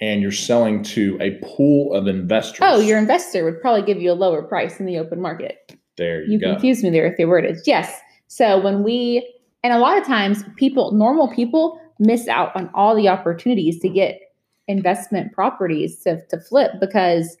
and 0.00 0.20
you're 0.20 0.32
selling 0.32 0.82
to 0.84 1.16
a 1.20 1.38
pool 1.44 1.94
of 1.94 2.06
investors, 2.08 2.58
Oh, 2.62 2.80
your 2.80 2.98
investor 2.98 3.44
would 3.44 3.60
probably 3.60 3.82
give 3.82 4.02
you 4.02 4.10
a 4.10 4.14
lower 4.14 4.42
price 4.42 4.80
in 4.80 4.86
the 4.86 4.98
open 4.98 5.20
market. 5.20 5.72
there 5.96 6.22
you, 6.22 6.26
go. 6.26 6.32
You 6.32 6.40
go. 6.40 6.52
confused 6.54 6.82
me 6.82 6.90
there 6.90 7.06
if 7.06 7.16
they 7.16 7.24
worded. 7.26 7.58
Yes. 7.64 8.00
So 8.26 8.60
when 8.60 8.82
we, 8.82 9.32
and 9.62 9.72
a 9.72 9.78
lot 9.78 9.98
of 9.98 10.04
times 10.04 10.42
people, 10.56 10.90
normal 10.92 11.28
people 11.32 11.80
miss 12.00 12.26
out 12.28 12.54
on 12.56 12.70
all 12.74 12.94
the 12.96 13.08
opportunities 13.08 13.78
to 13.80 13.88
get 13.88 14.20
investment 14.66 15.32
properties 15.32 15.98
to, 16.00 16.24
to 16.26 16.38
flip 16.40 16.72
because 16.80 17.36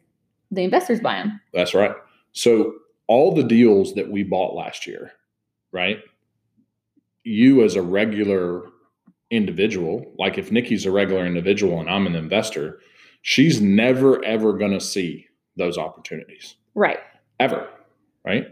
the 0.50 0.62
investors 0.62 1.00
buy 1.00 1.16
them. 1.16 1.40
That's 1.52 1.74
right. 1.74 1.92
So 2.32 2.72
all 3.08 3.34
the 3.34 3.42
deals 3.44 3.94
that 3.94 4.10
we 4.10 4.22
bought 4.22 4.54
last 4.54 4.86
year, 4.86 5.12
right? 5.72 5.98
You 7.24 7.62
as 7.64 7.74
a 7.76 7.82
regular 7.82 8.62
individual, 9.30 10.12
like 10.18 10.38
if 10.38 10.50
Nikki's 10.50 10.86
a 10.86 10.90
regular 10.90 11.26
individual 11.26 11.80
and 11.80 11.88
I'm 11.90 12.06
an 12.06 12.14
investor, 12.14 12.80
she's 13.22 13.60
never 13.60 14.24
ever 14.24 14.52
going 14.54 14.72
to 14.72 14.80
see 14.80 15.26
those 15.56 15.76
opportunities 15.76 16.54
Right. 16.74 16.98
ever, 17.40 17.68
right? 18.24 18.46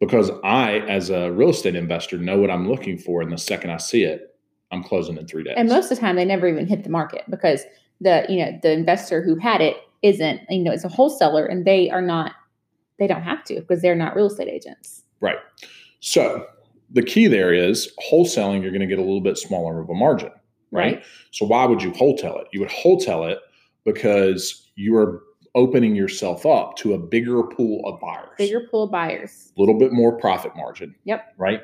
Because 0.00 0.30
I, 0.44 0.78
as 0.80 1.10
a 1.10 1.32
real 1.32 1.50
estate 1.50 1.74
investor, 1.74 2.18
know 2.18 2.38
what 2.38 2.50
I'm 2.50 2.68
looking 2.68 2.98
for, 2.98 3.22
and 3.22 3.32
the 3.32 3.38
second 3.38 3.70
I 3.70 3.78
see 3.78 4.04
it, 4.04 4.34
I'm 4.70 4.82
closing 4.82 5.16
in 5.16 5.26
three 5.26 5.42
days. 5.42 5.54
And 5.56 5.68
most 5.68 5.90
of 5.90 5.96
the 5.96 6.00
time 6.00 6.16
they 6.16 6.24
never 6.24 6.46
even 6.46 6.66
hit 6.66 6.84
the 6.84 6.90
market 6.90 7.24
because 7.30 7.64
the, 8.00 8.26
you 8.28 8.36
know, 8.36 8.58
the 8.62 8.72
investor 8.72 9.22
who 9.22 9.36
had 9.36 9.60
it 9.60 9.76
isn't, 10.02 10.40
you 10.50 10.62
know, 10.62 10.72
it's 10.72 10.84
a 10.84 10.88
wholesaler 10.88 11.46
and 11.46 11.64
they 11.64 11.90
are 11.90 12.02
not, 12.02 12.32
they 12.98 13.06
don't 13.06 13.22
have 13.22 13.42
to 13.44 13.60
because 13.60 13.80
they're 13.80 13.94
not 13.94 14.14
real 14.14 14.26
estate 14.26 14.48
agents. 14.48 15.02
Right. 15.20 15.38
So 16.00 16.46
the 16.90 17.02
key 17.02 17.26
there 17.26 17.52
is 17.52 17.92
wholesaling, 18.10 18.62
you're 18.62 18.70
going 18.70 18.80
to 18.80 18.86
get 18.86 18.98
a 18.98 19.02
little 19.02 19.20
bit 19.20 19.38
smaller 19.38 19.80
of 19.80 19.88
a 19.90 19.94
margin, 19.94 20.30
right? 20.70 21.04
So 21.32 21.46
why 21.46 21.64
would 21.64 21.82
you 21.82 21.92
wholesale 21.92 22.38
it? 22.38 22.48
You 22.52 22.60
would 22.60 22.70
wholesale 22.70 23.24
it 23.24 23.38
because 23.84 24.70
you 24.76 24.96
are 24.96 25.22
opening 25.54 25.96
yourself 25.96 26.44
up 26.44 26.76
to 26.76 26.92
a 26.92 26.98
bigger 26.98 27.42
pool 27.42 27.80
of 27.86 27.98
buyers, 28.00 28.28
Bigger 28.36 28.66
pool 28.70 28.84
of 28.84 28.90
buyers. 28.90 29.52
a 29.56 29.60
little 29.60 29.78
bit 29.78 29.92
more 29.92 30.16
profit 30.18 30.54
margin. 30.54 30.94
Yep. 31.04 31.34
Right. 31.38 31.62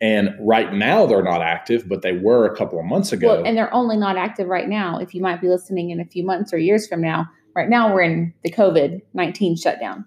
And 0.00 0.30
right 0.40 0.72
now 0.74 1.06
they're 1.06 1.22
not 1.22 1.40
active, 1.42 1.88
but 1.88 2.02
they 2.02 2.12
were 2.12 2.44
a 2.46 2.56
couple 2.56 2.80
of 2.80 2.84
months 2.84 3.12
ago. 3.12 3.28
Well, 3.28 3.44
and 3.46 3.56
they're 3.56 3.72
only 3.72 3.96
not 3.96 4.16
active 4.16 4.48
right 4.48 4.68
now. 4.68 4.98
If 4.98 5.14
you 5.14 5.22
might 5.22 5.40
be 5.40 5.48
listening 5.48 5.90
in 5.90 6.00
a 6.00 6.04
few 6.04 6.24
months 6.24 6.52
or 6.52 6.58
years 6.58 6.88
from 6.88 7.00
now, 7.00 7.28
right 7.54 7.68
now 7.68 7.94
we're 7.94 8.02
in 8.02 8.34
the 8.42 8.50
COVID 8.50 9.00
19 9.14 9.56
shutdown. 9.56 10.04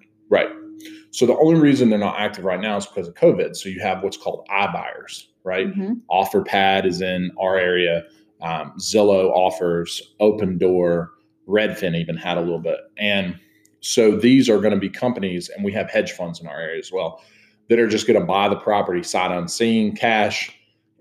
So 1.16 1.26
the 1.26 1.38
only 1.38 1.62
reason 1.62 1.90
they're 1.90 1.98
not 1.98 2.20
active 2.20 2.44
right 2.44 2.60
now 2.60 2.76
is 2.76 2.86
because 2.86 3.08
of 3.08 3.14
COVID. 3.14 3.56
So 3.56 3.70
you 3.70 3.80
have 3.80 4.04
what's 4.04 4.18
called 4.18 4.46
iBuyers, 4.52 5.28
right? 5.46 5.74
Mhm. 5.74 6.02
OfferPad 6.12 6.86
is 6.86 7.02
in 7.02 7.32
our 7.40 7.58
area. 7.58 8.04
Um, 8.42 8.74
Zillow 8.78 9.30
offers 9.32 10.14
Opendoor. 10.20 11.08
Redfin 11.48 11.96
even 11.96 12.18
had 12.18 12.38
a 12.38 12.42
little 12.42 12.60
bit. 12.60 12.80
And 12.98 13.40
so 13.80 14.18
these 14.18 14.50
are 14.50 14.58
going 14.60 14.74
to 14.74 14.80
be 14.80 14.90
companies, 14.90 15.48
and 15.48 15.64
we 15.64 15.72
have 15.72 15.90
hedge 15.90 16.12
funds 16.12 16.42
in 16.42 16.48
our 16.48 16.60
area 16.60 16.80
as 16.80 16.92
well, 16.92 17.22
that 17.70 17.80
are 17.80 17.88
just 17.88 18.08
going 18.08 18.20
to 18.20 18.26
buy 18.26 18.50
the 18.50 18.58
property 18.58 19.02
sight 19.02 19.32
unseen, 19.32 19.96
cash, 19.96 20.52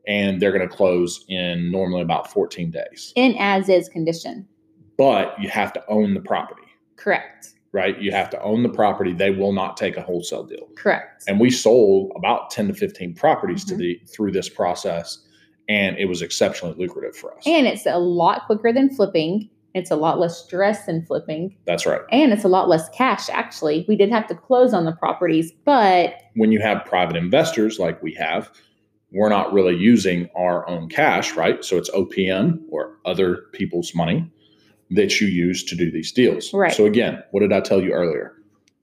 and 0.07 0.41
they're 0.41 0.53
going 0.53 0.69
to 0.69 0.73
close 0.73 1.25
in 1.29 1.73
normally 1.73 2.03
about 2.03 2.31
14 2.31 2.71
days. 2.71 3.13
In 3.17 3.35
as 3.41 3.69
is 3.69 3.89
condition. 3.89 4.47
But 4.97 5.35
you 5.41 5.49
have 5.49 5.73
to 5.73 5.83
own 5.89 6.15
the 6.15 6.21
property, 6.21 6.63
Correct. 6.95 7.54
Right? 7.75 8.01
You 8.01 8.13
have 8.13 8.31
to 8.31 8.41
own 8.41 8.63
the 8.63 8.69
property. 8.71 9.13
They 9.13 9.31
will 9.31 9.53
not 9.53 9.77
take 9.77 9.97
a 9.99 10.01
wholesale 10.01 10.45
deal. 10.45 10.69
Correct. 10.77 11.25
and 11.27 11.41
we 11.41 11.51
sold 11.51 12.13
about 12.17 12.51
10 12.51 12.69
to 12.69 12.75
15 12.75 13.15
properties 13.15 13.65
to 13.67 13.75
Mhm. 13.75 13.79
the 13.79 14.01
through 14.07 14.31
this 14.33 14.49
process 14.49 15.19
and 15.69 15.97
it 15.99 16.05
was 16.07 16.21
exceptionally 16.23 16.75
lucrative 16.79 17.17
for 17.17 17.35
us 17.37 17.43
And 17.47 17.67
it's 17.67 17.87
a 17.87 17.99
lot 17.99 18.47
quicker 18.47 18.73
than 18.73 18.91
flipping. 18.91 19.49
It's 19.75 19.91
a 19.91 19.97
lot 19.97 20.21
less 20.21 20.37
stress 20.45 20.87
than 20.87 21.05
flipping. 21.07 21.57
that's 21.67 21.85
right 21.87 22.03
And 22.11 22.33
it's 22.33 22.45
a 22.45 22.49
lot 22.49 22.69
less 22.69 22.89
cash, 22.91 23.29
actually. 23.31 23.85
We 23.89 23.97
did 23.97 24.11
have 24.11 24.27
to 24.29 24.35
close 24.35 24.73
on 24.75 24.85
the 24.85 24.93
properties, 24.93 25.51
but 25.65 26.15
when 26.37 26.53
you 26.53 26.61
have 26.61 26.85
private 26.85 27.17
investors 27.17 27.79
like 27.79 28.01
we 28.03 28.13
have 28.15 28.51
we're 29.17 29.29
not 29.29 29.53
really 29.53 29.77
using 29.77 30.29
our 30.37 30.69
own 30.69 30.89
cash 30.89 31.35
right 31.37 31.65
so 31.65 31.77
it's 31.79 31.89
opm 31.91 32.59
or 32.71 32.97
other 33.07 33.31
people's 33.53 33.95
money 33.95 34.31
that 34.91 35.21
you 35.21 35.27
use 35.29 35.65
to 35.65 35.75
do 35.77 35.91
these 35.91 36.13
deals 36.13 36.53
Right. 36.53 36.73
so 36.73 36.85
again 36.87 37.23
what 37.31 37.41
did 37.41 37.53
i 37.53 37.61
tell 37.61 37.83
you 37.83 37.93
earlier 37.93 38.33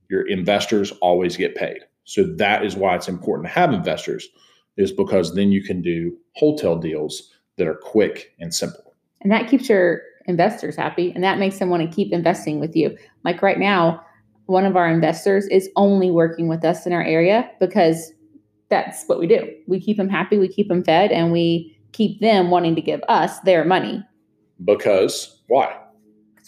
your 0.09 0.27
investors 0.27 0.91
always 1.01 1.37
get 1.37 1.55
paid 1.55 1.79
So 2.03 2.23
that 2.23 2.65
is 2.65 2.75
why 2.75 2.95
it's 2.95 3.07
important 3.07 3.47
to 3.47 3.53
have 3.53 3.71
investors, 3.71 4.27
is 4.75 4.91
because 4.91 5.35
then 5.35 5.51
you 5.51 5.63
can 5.63 5.81
do 5.81 6.17
wholesale 6.35 6.77
deals 6.77 7.31
that 7.57 7.67
are 7.67 7.75
quick 7.75 8.33
and 8.39 8.53
simple. 8.53 8.93
And 9.21 9.31
that 9.31 9.49
keeps 9.49 9.69
your 9.69 10.01
investors 10.25 10.75
happy 10.75 11.11
and 11.13 11.23
that 11.23 11.39
makes 11.39 11.59
them 11.59 11.69
want 11.69 11.83
to 11.89 11.95
keep 11.95 12.11
investing 12.11 12.59
with 12.59 12.75
you. 12.75 12.97
Like 13.23 13.41
right 13.41 13.59
now, 13.59 14.03
one 14.47 14.65
of 14.65 14.75
our 14.75 14.89
investors 14.91 15.45
is 15.47 15.69
only 15.75 16.11
working 16.11 16.47
with 16.49 16.65
us 16.65 16.85
in 16.85 16.91
our 16.91 17.03
area 17.03 17.49
because 17.59 18.11
that's 18.69 19.05
what 19.05 19.19
we 19.19 19.27
do. 19.27 19.47
We 19.67 19.79
keep 19.79 19.97
them 19.97 20.09
happy, 20.09 20.37
we 20.37 20.47
keep 20.47 20.67
them 20.67 20.83
fed, 20.83 21.11
and 21.11 21.31
we 21.31 21.77
keep 21.93 22.19
them 22.19 22.49
wanting 22.49 22.75
to 22.75 22.81
give 22.81 23.01
us 23.07 23.39
their 23.41 23.63
money. 23.63 24.03
Because 24.65 25.39
why? 25.47 25.77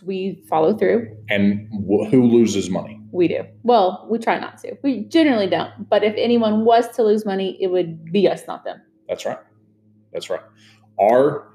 Because 0.03 0.07
we 0.07 0.43
follow 0.49 0.75
through. 0.75 1.15
And 1.29 1.67
wh- 1.71 2.09
who 2.09 2.23
loses 2.23 2.69
money? 2.69 2.99
We 3.11 3.27
do. 3.27 3.43
Well, 3.63 4.07
we 4.09 4.17
try 4.17 4.39
not 4.39 4.57
to. 4.59 4.75
We 4.83 5.05
generally 5.05 5.47
don't. 5.47 5.89
But 5.89 6.03
if 6.03 6.13
anyone 6.17 6.65
was 6.65 6.89
to 6.95 7.03
lose 7.03 7.25
money, 7.25 7.57
it 7.61 7.67
would 7.67 8.11
be 8.11 8.27
us, 8.27 8.43
not 8.47 8.63
them. 8.63 8.81
That's 9.07 9.25
right. 9.25 9.39
That's 10.11 10.29
right. 10.29 10.41
Our 10.99 11.49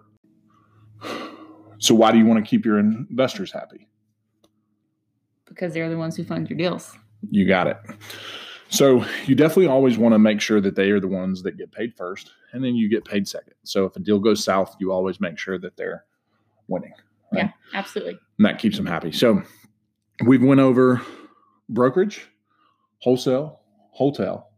so 1.79 1.95
why 1.95 2.11
do 2.11 2.19
you 2.19 2.27
want 2.27 2.45
to 2.45 2.49
keep 2.49 2.65
your 2.65 2.79
investors 2.79 3.53
happy? 3.53 3.89
Because 5.47 5.75
they're 5.75 5.89
the 5.89 5.97
ones 5.97 6.17
who 6.17 6.25
fund 6.25 6.51
your 6.51 6.59
deals. 6.59 6.97
You 7.31 7.47
got 7.47 7.69
it. 7.69 7.77
So 8.69 9.05
you 9.27 9.35
definitely 9.35 9.69
always 9.69 9.97
want 9.97 10.13
to 10.13 10.19
make 10.19 10.41
sure 10.41 10.61
that 10.61 10.75
they 10.75 10.91
are 10.91 11.01
the 11.01 11.09
ones 11.09 11.43
that 11.45 11.57
get 11.57 11.73
paid 11.73 11.97
first, 11.97 12.33
and 12.53 12.63
then 12.63 12.75
you 12.75 12.89
get 12.89 13.05
paid 13.05 13.27
second. 13.27 13.55
So 13.65 13.85
if 13.87 13.97
a 13.97 14.01
deal 14.01 14.19
goes 14.19 14.45
south, 14.45 14.77
you 14.79 14.93
always 14.93 15.21
make 15.21 15.39
sure 15.39 15.59
that 15.59 15.77
they're 15.77 16.05
winning. 16.67 16.93
Right? 17.33 17.45
Yeah, 17.45 17.51
absolutely. 17.75 18.19
And 18.39 18.47
that 18.47 18.59
keeps 18.59 18.77
them 18.77 18.87
happy. 18.87 19.13
So 19.13 19.43
we've 20.25 20.43
went 20.43 20.61
over 20.61 21.03
brokerage, 21.69 22.27
wholesale, 22.99 23.61
wholetail. 23.91 24.49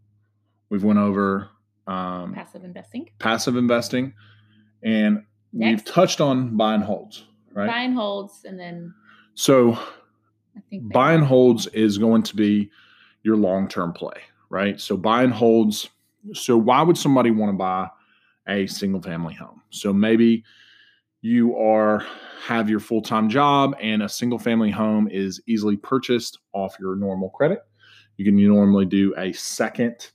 We've 0.68 0.84
went 0.84 0.98
over 0.98 1.48
um, 1.86 2.34
passive 2.34 2.64
investing. 2.64 3.10
Passive 3.18 3.56
investing, 3.56 4.14
and 4.82 5.24
Next. 5.52 5.70
we've 5.70 5.84
touched 5.84 6.20
on 6.20 6.56
buy 6.56 6.74
and 6.74 6.84
holds. 6.84 7.24
Right. 7.52 7.66
Buy 7.66 7.80
and 7.82 7.94
holds, 7.94 8.44
and 8.44 8.58
then. 8.58 8.94
So. 9.34 9.78
I 10.56 10.60
think 10.68 10.92
buy 10.92 11.12
and 11.12 11.22
holds 11.24 11.68
is 11.68 11.96
going 11.96 12.24
to 12.24 12.34
be 12.34 12.70
your 13.22 13.36
long 13.36 13.68
term 13.68 13.92
play, 13.92 14.20
right? 14.48 14.80
So 14.80 14.96
buy 14.96 15.22
and 15.22 15.32
holds. 15.32 15.88
So 16.32 16.56
why 16.56 16.82
would 16.82 16.98
somebody 16.98 17.30
want 17.30 17.50
to 17.50 17.56
buy 17.56 17.88
a 18.48 18.66
single 18.66 19.00
family 19.00 19.32
home? 19.34 19.62
So 19.70 19.92
maybe 19.92 20.44
you 21.22 21.56
are 21.56 22.04
have 22.46 22.70
your 22.70 22.80
full 22.80 23.02
time 23.02 23.28
job 23.28 23.74
and 23.80 24.02
a 24.02 24.08
single 24.08 24.38
family 24.38 24.70
home 24.70 25.08
is 25.08 25.40
easily 25.46 25.76
purchased 25.76 26.38
off 26.52 26.76
your 26.80 26.96
normal 26.96 27.30
credit. 27.30 27.60
You 28.16 28.24
can 28.24 28.36
normally 28.36 28.86
do 28.86 29.14
a 29.16 29.32
second 29.32 30.10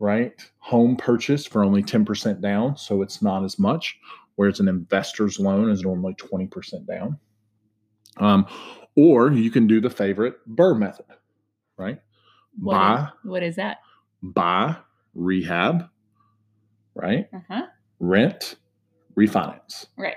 right 0.00 0.32
home 0.58 0.96
purchase 0.96 1.46
for 1.46 1.64
only 1.64 1.82
10% 1.82 2.40
down 2.40 2.76
so 2.76 3.00
it's 3.00 3.22
not 3.22 3.44
as 3.44 3.60
much 3.60 3.96
whereas 4.34 4.58
an 4.58 4.66
investor's 4.66 5.38
loan 5.38 5.70
is 5.70 5.82
normally 5.82 6.14
20% 6.14 6.84
down 6.86 7.16
um, 8.16 8.44
or 8.96 9.30
you 9.30 9.52
can 9.52 9.68
do 9.68 9.80
the 9.80 9.88
favorite 9.88 10.34
BRRRR 10.56 10.78
method 10.78 11.06
right 11.76 12.00
what 12.60 12.74
buy. 12.74 13.02
Is, 13.02 13.08
what 13.24 13.42
is 13.42 13.56
that? 13.56 13.78
Buy, 14.22 14.76
rehab, 15.14 15.88
right? 16.94 17.28
Uh-huh. 17.32 17.66
Rent, 18.00 18.56
refinance. 19.16 19.86
Right. 19.96 20.16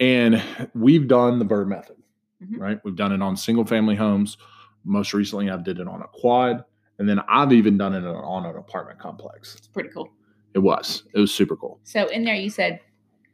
And 0.00 0.42
we've 0.74 1.08
done 1.08 1.38
the 1.38 1.44
BRRRR 1.44 1.68
method, 1.68 1.96
mm-hmm. 2.42 2.60
right? 2.60 2.80
We've 2.84 2.96
done 2.96 3.12
it 3.12 3.22
on 3.22 3.36
single 3.36 3.64
family 3.64 3.96
homes. 3.96 4.36
Most 4.84 5.12
recently, 5.12 5.50
I've 5.50 5.64
did 5.64 5.80
it 5.80 5.88
on 5.88 6.02
a 6.02 6.08
quad. 6.08 6.64
And 6.98 7.08
then 7.08 7.20
I've 7.28 7.52
even 7.52 7.78
done 7.78 7.94
it 7.94 8.04
on 8.04 8.44
an 8.44 8.56
apartment 8.56 8.98
complex. 8.98 9.54
It's 9.54 9.68
pretty 9.68 9.90
cool. 9.90 10.10
It 10.54 10.60
was. 10.60 11.04
It 11.14 11.20
was 11.20 11.32
super 11.32 11.56
cool. 11.56 11.78
So 11.84 12.06
in 12.06 12.24
there, 12.24 12.34
you 12.34 12.50
said 12.50 12.80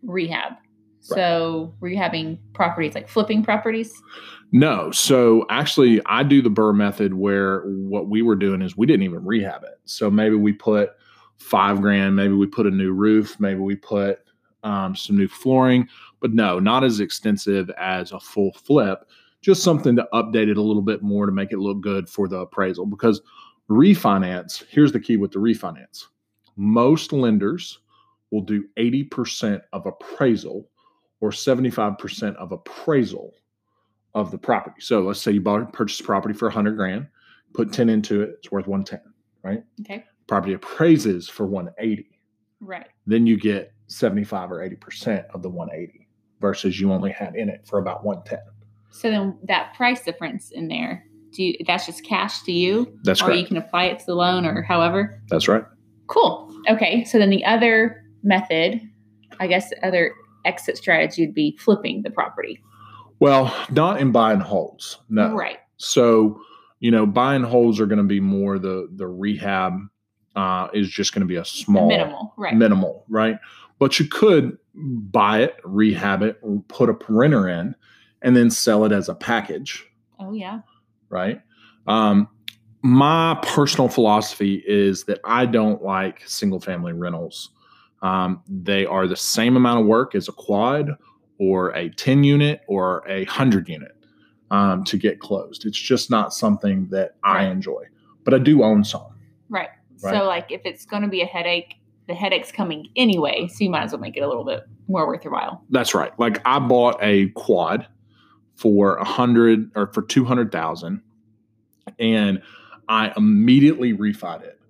rehab. 0.02 0.54
So 1.00 1.74
right. 1.80 1.92
rehabbing 1.94 2.38
properties, 2.54 2.94
like 2.94 3.08
flipping 3.08 3.42
properties? 3.42 3.92
No. 4.52 4.90
So 4.90 5.44
actually, 5.50 6.00
I 6.06 6.22
do 6.22 6.40
the 6.40 6.50
BRRRR 6.50 6.76
method 6.76 7.14
where 7.14 7.60
what 7.62 8.08
we 8.08 8.22
were 8.22 8.36
doing 8.36 8.62
is 8.62 8.76
we 8.76 8.86
didn't 8.86 9.02
even 9.02 9.24
rehab 9.24 9.64
it. 9.64 9.78
So 9.84 10.10
maybe 10.10 10.36
we 10.36 10.54
put 10.54 10.90
five 11.36 11.82
grand, 11.82 12.16
maybe 12.16 12.32
we 12.32 12.46
put 12.46 12.66
a 12.66 12.70
new 12.70 12.92
roof, 12.92 13.38
maybe 13.38 13.60
we 13.60 13.76
put 13.76 14.23
um, 14.64 14.96
some 14.96 15.16
new 15.16 15.28
flooring, 15.28 15.88
but 16.20 16.32
no, 16.32 16.58
not 16.58 16.82
as 16.82 17.00
extensive 17.00 17.70
as 17.78 18.12
a 18.12 18.20
full 18.20 18.52
flip. 18.52 19.08
Just 19.40 19.62
something 19.62 19.94
to 19.96 20.08
update 20.12 20.48
it 20.48 20.56
a 20.56 20.62
little 20.62 20.82
bit 20.82 21.02
more 21.02 21.26
to 21.26 21.32
make 21.32 21.52
it 21.52 21.58
look 21.58 21.80
good 21.80 22.08
for 22.08 22.26
the 22.26 22.38
appraisal. 22.38 22.86
Because 22.86 23.20
refinance, 23.70 24.64
here's 24.68 24.92
the 24.92 25.00
key 25.00 25.16
with 25.16 25.32
the 25.32 25.38
refinance 25.38 26.06
most 26.56 27.12
lenders 27.12 27.80
will 28.30 28.40
do 28.40 28.64
80% 28.78 29.60
of 29.72 29.86
appraisal 29.86 30.68
or 31.20 31.30
75% 31.30 32.36
of 32.36 32.52
appraisal 32.52 33.32
of 34.14 34.30
the 34.30 34.38
property. 34.38 34.80
So 34.80 35.02
let's 35.02 35.20
say 35.20 35.32
you 35.32 35.40
bought 35.40 35.62
a 35.62 35.66
purchased 35.66 36.04
property 36.04 36.34
for 36.34 36.46
100 36.46 36.76
grand, 36.76 37.06
put 37.52 37.72
10 37.72 37.88
into 37.88 38.22
it, 38.22 38.36
it's 38.38 38.50
worth 38.50 38.66
110, 38.66 39.00
right? 39.42 39.64
Okay. 39.80 40.04
Property 40.26 40.54
appraises 40.54 41.28
for 41.28 41.46
180. 41.46 42.08
Right. 42.60 42.86
Then 43.06 43.26
you 43.26 43.38
get 43.38 43.73
75 43.86 44.52
or 44.52 44.58
80% 44.58 45.26
of 45.34 45.42
the 45.42 45.50
180 45.50 46.08
versus 46.40 46.80
you 46.80 46.92
only 46.92 47.10
had 47.10 47.34
in 47.36 47.48
it 47.48 47.66
for 47.66 47.78
about 47.78 48.04
110. 48.04 48.38
So 48.90 49.10
then 49.10 49.38
that 49.44 49.74
price 49.74 50.02
difference 50.02 50.50
in 50.50 50.68
there, 50.68 51.04
do 51.32 51.42
you, 51.42 51.54
that's 51.66 51.86
just 51.86 52.04
cash 52.04 52.42
to 52.42 52.52
you? 52.52 52.96
That's 53.02 53.20
or 53.20 53.26
correct. 53.26 53.40
you 53.40 53.46
can 53.46 53.56
apply 53.56 53.84
it 53.84 53.98
to 54.00 54.06
the 54.06 54.14
loan 54.14 54.46
or 54.46 54.62
however? 54.62 55.20
That's 55.28 55.48
right. 55.48 55.64
Cool. 56.06 56.54
Okay. 56.68 57.04
So 57.04 57.18
then 57.18 57.30
the 57.30 57.44
other 57.44 58.04
method, 58.22 58.80
I 59.40 59.46
guess 59.46 59.72
other 59.82 60.14
exit 60.44 60.76
strategy 60.76 61.26
would 61.26 61.34
be 61.34 61.56
flipping 61.58 62.02
the 62.02 62.10
property. 62.10 62.62
Well, 63.20 63.54
not 63.70 64.00
in 64.00 64.12
buy 64.12 64.32
and 64.32 64.42
holds. 64.42 64.98
No. 65.08 65.34
Right. 65.34 65.58
So, 65.76 66.40
you 66.80 66.90
know, 66.90 67.06
buy 67.06 67.34
and 67.34 67.44
holds 67.44 67.80
are 67.80 67.86
going 67.86 67.98
to 67.98 68.04
be 68.04 68.20
more 68.20 68.58
the 68.58 68.88
the 68.94 69.06
rehab 69.06 69.78
uh, 70.36 70.68
is 70.72 70.88
just 70.88 71.14
going 71.14 71.20
to 71.20 71.26
be 71.26 71.36
a 71.36 71.44
small 71.44 71.88
minimal, 71.88 72.34
right? 72.36 72.54
Minimal, 72.54 73.04
right? 73.08 73.38
But 73.78 73.98
you 73.98 74.06
could 74.06 74.56
buy 74.74 75.42
it, 75.42 75.56
rehab 75.64 76.22
it, 76.22 76.40
put 76.68 76.88
a 76.88 76.94
printer 76.94 77.48
in, 77.48 77.74
and 78.22 78.36
then 78.36 78.50
sell 78.50 78.84
it 78.84 78.92
as 78.92 79.08
a 79.08 79.14
package. 79.14 79.84
Oh 80.18 80.32
yeah. 80.32 80.60
Right. 81.08 81.40
Um, 81.86 82.28
my 82.82 83.38
personal 83.42 83.88
philosophy 83.88 84.62
is 84.66 85.04
that 85.04 85.20
I 85.24 85.46
don't 85.46 85.82
like 85.82 86.22
single 86.26 86.60
family 86.60 86.92
rentals. 86.92 87.50
Um, 88.02 88.42
they 88.46 88.84
are 88.84 89.06
the 89.06 89.16
same 89.16 89.56
amount 89.56 89.80
of 89.80 89.86
work 89.86 90.14
as 90.14 90.28
a 90.28 90.32
quad 90.32 90.90
or 91.38 91.74
a 91.74 91.88
10 91.88 92.24
unit 92.24 92.60
or 92.68 93.02
a 93.08 93.24
100 93.24 93.68
unit 93.68 93.92
um, 94.50 94.84
to 94.84 94.98
get 94.98 95.20
closed. 95.20 95.64
It's 95.64 95.78
just 95.78 96.10
not 96.10 96.34
something 96.34 96.88
that 96.90 97.16
I 97.22 97.46
enjoy, 97.46 97.84
but 98.24 98.34
I 98.34 98.38
do 98.38 98.62
own 98.62 98.84
some. 98.84 99.13
Right. 100.04 100.14
So, 100.14 100.24
like, 100.24 100.52
if 100.52 100.60
it's 100.64 100.84
going 100.84 101.02
to 101.02 101.08
be 101.08 101.22
a 101.22 101.26
headache, 101.26 101.76
the 102.06 102.14
headache's 102.14 102.52
coming 102.52 102.88
anyway, 102.96 103.48
so 103.48 103.64
you 103.64 103.70
might 103.70 103.84
as 103.84 103.92
well 103.92 104.00
make 104.00 104.16
it 104.16 104.20
a 104.20 104.28
little 104.28 104.44
bit 104.44 104.66
more 104.88 105.06
worth 105.06 105.24
your 105.24 105.32
while. 105.32 105.64
That's 105.70 105.94
right. 105.94 106.12
Like, 106.18 106.40
I 106.44 106.58
bought 106.58 106.98
a 107.00 107.30
quad 107.30 107.86
for 108.54 108.96
a 108.96 109.04
hundred 109.04 109.70
or 109.74 109.92
for 109.92 110.02
200,000 110.02 111.02
and 111.98 112.42
I 112.88 113.12
immediately 113.16 113.92
refied 113.94 114.42
it 114.42 114.60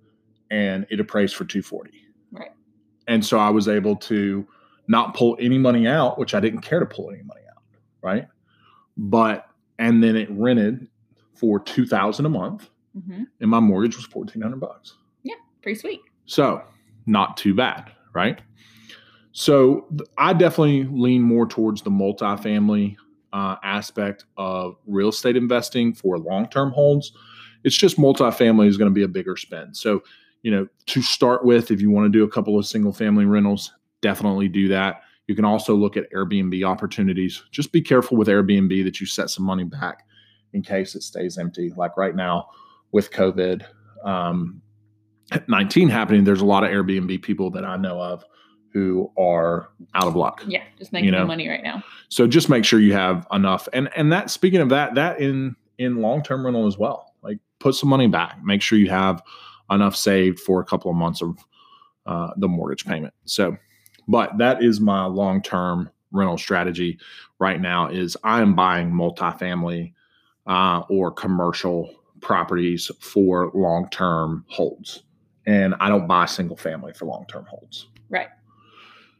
and 0.49 0.85
it 0.89 0.99
appraised 0.99 1.35
for 1.35 1.45
240. 1.45 1.91
Right. 2.31 2.51
And 3.07 3.25
so 3.25 3.37
I 3.37 3.49
was 3.49 3.67
able 3.67 3.95
to 3.97 4.47
not 4.87 5.15
pull 5.15 5.37
any 5.39 5.57
money 5.57 5.87
out, 5.87 6.17
which 6.17 6.33
I 6.33 6.39
didn't 6.39 6.61
care 6.61 6.79
to 6.79 6.85
pull 6.85 7.09
any 7.09 7.23
money 7.23 7.41
out, 7.49 7.63
right? 8.01 8.27
But 8.97 9.47
and 9.77 10.03
then 10.03 10.15
it 10.15 10.29
rented 10.31 10.87
for 11.33 11.59
two 11.59 11.85
thousand 11.85 12.25
a 12.25 12.29
month, 12.29 12.69
mm-hmm. 12.95 13.23
and 13.41 13.49
my 13.49 13.59
mortgage 13.59 13.97
was 13.97 14.05
fourteen 14.05 14.41
hundred 14.41 14.61
bucks. 14.61 14.95
Pretty 15.65 15.79
sweet. 15.79 16.01
So 16.27 16.61
not 17.07 17.37
too 17.37 17.55
bad, 17.55 17.91
right? 18.13 18.39
So 19.31 19.87
I 20.15 20.33
definitely 20.33 20.83
lean 20.83 21.23
more 21.23 21.47
towards 21.47 21.81
the 21.81 21.89
multifamily 21.89 22.95
uh, 23.33 23.55
aspect 23.63 24.25
of 24.37 24.75
real 24.85 25.09
estate 25.09 25.35
investing 25.35 25.91
for 25.91 26.19
long 26.19 26.47
term 26.49 26.71
holds. 26.71 27.13
It's 27.63 27.75
just 27.75 27.97
multifamily 27.97 28.67
is 28.67 28.77
going 28.77 28.91
to 28.91 28.93
be 28.93 29.01
a 29.01 29.07
bigger 29.07 29.35
spend. 29.35 29.75
So 29.75 30.03
you 30.43 30.51
know, 30.51 30.67
to 30.85 31.01
start 31.01 31.43
with, 31.43 31.71
if 31.71 31.81
you 31.81 31.89
want 31.89 32.05
to 32.05 32.15
do 32.15 32.23
a 32.23 32.29
couple 32.29 32.59
of 32.59 32.67
single 32.67 32.93
family 32.93 33.25
rentals, 33.25 33.73
definitely 34.01 34.47
do 34.47 34.67
that. 34.67 35.01
You 35.25 35.33
can 35.33 35.45
also 35.45 35.73
look 35.73 35.97
at 35.97 36.13
Airbnb 36.13 36.63
opportunities. 36.63 37.41
Just 37.49 37.71
be 37.71 37.81
careful 37.81 38.17
with 38.17 38.27
Airbnb 38.27 38.83
that 38.83 39.01
you 39.01 39.07
set 39.07 39.31
some 39.31 39.45
money 39.45 39.63
back 39.63 40.05
in 40.53 40.61
case 40.61 40.93
it 40.93 41.01
stays 41.01 41.39
empty. 41.39 41.73
Like 41.75 41.97
right 41.97 42.15
now 42.15 42.49
with 42.91 43.09
COVID 43.09 43.65
um, 44.03 44.61
19 45.47 45.89
happening, 45.89 46.23
there's 46.23 46.41
a 46.41 46.45
lot 46.45 46.63
of 46.63 46.69
Airbnb 46.69 47.21
people 47.21 47.49
that 47.51 47.65
I 47.65 47.77
know 47.77 47.99
of 47.99 48.23
who 48.71 49.09
are 49.17 49.69
out 49.93 50.07
of 50.07 50.15
luck. 50.15 50.43
Yeah, 50.45 50.63
just 50.77 50.91
making 50.91 51.05
you 51.05 51.11
know? 51.11 51.19
no 51.19 51.27
money 51.27 51.47
right 51.47 51.63
now. 51.63 51.81
So 52.09 52.27
just 52.27 52.49
make 52.49 52.65
sure 52.65 52.79
you 52.79 52.93
have 52.93 53.25
enough. 53.31 53.67
And 53.73 53.89
and 53.95 54.11
that 54.11 54.29
speaking 54.29 54.59
of 54.59 54.69
that, 54.69 54.95
that 54.95 55.19
in 55.19 55.55
in 55.77 56.01
long 56.01 56.23
term 56.23 56.45
rental 56.45 56.67
as 56.67 56.77
well 56.77 57.13
Like 57.21 57.39
put 57.59 57.75
some 57.75 57.89
money 57.89 58.07
back. 58.07 58.43
Make 58.43 58.61
sure 58.61 58.77
you 58.77 58.89
have 58.89 59.21
enough 59.71 59.95
saved 59.95 60.39
for 60.39 60.59
a 60.59 60.65
couple 60.65 60.91
of 60.91 60.97
months 60.97 61.21
of 61.21 61.37
uh, 62.05 62.31
the 62.37 62.47
mortgage 62.47 62.85
payment. 62.85 63.13
So, 63.25 63.57
but 64.07 64.37
that 64.37 64.61
is 64.61 64.79
my 64.79 65.05
long 65.05 65.41
term 65.41 65.89
rental 66.11 66.37
strategy 66.37 66.99
right 67.39 67.59
now. 67.59 67.87
Is 67.87 68.17
I 68.23 68.41
am 68.41 68.55
buying 68.55 68.91
multifamily 68.91 69.93
uh, 70.47 70.83
or 70.89 71.11
commercial 71.11 71.89
properties 72.21 72.91
for 72.99 73.51
long 73.53 73.89
term 73.89 74.45
holds, 74.49 75.03
and 75.45 75.75
I 75.79 75.89
don't 75.89 76.07
buy 76.07 76.25
single 76.25 76.57
family 76.57 76.93
for 76.93 77.05
long 77.05 77.25
term 77.27 77.45
holds. 77.45 77.87
Right. 78.09 78.27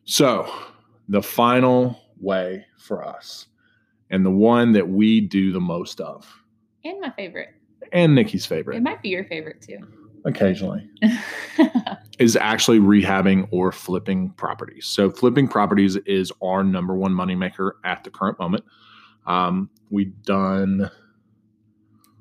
So, 0.06 0.52
the 1.10 1.22
final 1.22 2.00
way 2.20 2.66
for 2.78 3.04
us, 3.06 3.48
and 4.10 4.26
the 4.26 4.32
one 4.32 4.72
that 4.74 4.88
we 4.88 5.20
do 5.22 5.52
the 5.52 5.60
most 5.62 6.00
of, 6.02 6.26
And 6.84 7.00
my 7.02 7.10
favorite. 7.12 7.50
and 7.92 8.14
Nikki's 8.16 8.46
favorite 8.46 8.78
It 8.78 8.84
might 8.84 9.02
be 9.02 9.10
your 9.10 9.26
favorite 9.26 9.62
too. 9.62 9.80
occasionally, 10.26 10.88
is 12.20 12.36
actually 12.36 12.80
rehabbing 12.80 13.48
or 13.52 13.72
flipping 13.72 14.30
properties. 14.32 14.86
So, 14.86 15.10
flipping 15.10 15.48
properties 15.48 15.96
is 16.06 16.32
our 16.42 16.64
number 16.64 16.96
one 16.96 17.14
moneymaker 17.14 17.72
at 17.84 18.04
the 18.04 18.10
current 18.12 18.38
moment. 18.40 18.64
Um, 19.26 19.70
we've 19.90 20.14
done 20.24 20.90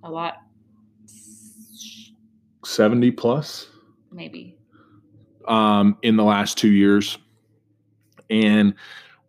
A 0.03 0.11
lot. 0.11 0.39
70 2.65 3.11
plus 3.11 3.69
Maybe. 4.15 4.57
um, 5.47 5.99
in 6.03 6.17
the 6.17 6.23
last 6.25 6.57
two 6.57 6.71
years. 6.71 7.19
And 8.31 8.75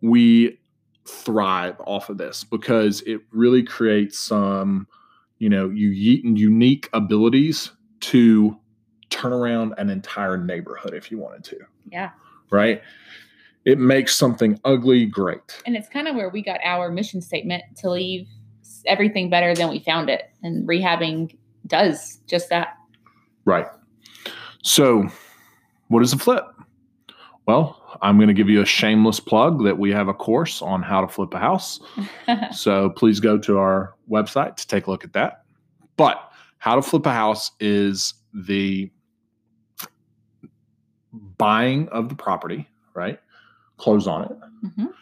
we 0.00 0.58
thrive 1.06 1.76
off 1.86 2.08
of 2.08 2.16
this 2.18 2.42
because 2.44 3.02
it 3.02 3.20
really 3.32 3.62
creates 3.62 4.18
some, 4.18 4.86
you 5.38 5.48
know, 5.50 5.68
unique 5.70 6.88
abilities 6.94 7.70
to 8.00 8.56
turn 9.10 9.32
around 9.32 9.74
an 9.78 9.90
entire 9.90 10.36
neighborhood 10.38 10.94
if 10.94 11.10
you 11.10 11.18
wanted 11.18 11.44
to, 11.44 11.58
Yeah. 11.92 12.10
right? 12.50 12.80
It 13.64 13.78
makes 13.78 14.16
something 14.16 14.58
ugly 14.64 15.04
great. 15.06 15.62
And 15.66 15.76
it's 15.76 15.88
kind 15.88 16.08
of 16.08 16.16
where 16.16 16.28
we 16.30 16.40
got 16.42 16.60
our 16.64 16.90
mission 16.90 17.20
statement 17.20 17.62
to 17.78 17.90
leave 17.90 18.26
everything 18.86 19.28
better 19.28 19.54
than 19.54 19.68
we 19.68 19.80
found 19.80 20.08
it. 20.08 20.30
And 20.42 20.66
rehabbing 20.66 21.36
does 21.66 22.20
just 22.26 22.48
that. 22.50 22.76
Right. 23.44 23.66
So, 24.66 25.08
what 25.86 26.02
is 26.02 26.12
a 26.12 26.18
flip? 26.18 26.44
Well, 27.46 27.80
I'm 28.02 28.16
going 28.16 28.26
to 28.26 28.34
give 28.34 28.48
you 28.48 28.60
a 28.62 28.66
shameless 28.66 29.20
plug 29.20 29.62
that 29.62 29.78
we 29.78 29.92
have 29.92 30.08
a 30.08 30.12
course 30.12 30.60
on 30.60 30.82
how 30.82 31.00
to 31.00 31.06
flip 31.06 31.32
a 31.34 31.38
house. 31.38 31.78
so 32.52 32.90
please 32.90 33.20
go 33.20 33.38
to 33.38 33.58
our 33.58 33.94
website 34.10 34.56
to 34.56 34.66
take 34.66 34.88
a 34.88 34.90
look 34.90 35.04
at 35.04 35.12
that. 35.12 35.44
But 35.96 36.20
how 36.58 36.74
to 36.74 36.82
flip 36.82 37.06
a 37.06 37.12
house 37.12 37.52
is 37.60 38.14
the 38.34 38.90
buying 41.38 41.88
of 41.90 42.08
the 42.08 42.16
property, 42.16 42.68
right? 42.92 43.20
Close 43.76 44.08
on 44.08 44.24
it. 44.24 44.32
Mhm. 44.64 44.92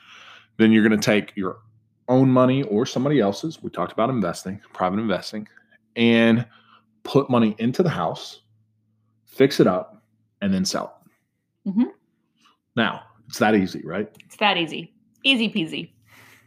Then 0.58 0.72
you're 0.72 0.86
going 0.86 1.00
to 1.00 1.04
take 1.04 1.32
your 1.36 1.56
own 2.08 2.28
money 2.30 2.64
or 2.64 2.84
somebody 2.84 3.18
else's. 3.18 3.62
We 3.62 3.70
talked 3.70 3.92
about 3.92 4.10
investing, 4.10 4.60
private 4.74 4.98
investing, 4.98 5.48
and 5.96 6.46
put 7.02 7.30
money 7.30 7.56
into 7.58 7.82
the 7.82 7.88
house, 7.88 8.40
fix 9.34 9.60
it 9.60 9.66
up, 9.66 10.02
and 10.40 10.52
then 10.54 10.64
sell 10.64 11.00
it. 11.66 11.70
Mhm. 11.70 11.86
Now, 12.76 13.02
it's 13.28 13.38
that 13.38 13.54
easy, 13.54 13.82
right? 13.84 14.08
It's 14.24 14.36
that 14.36 14.56
easy. 14.56 14.92
Easy 15.24 15.48
peasy. 15.50 15.90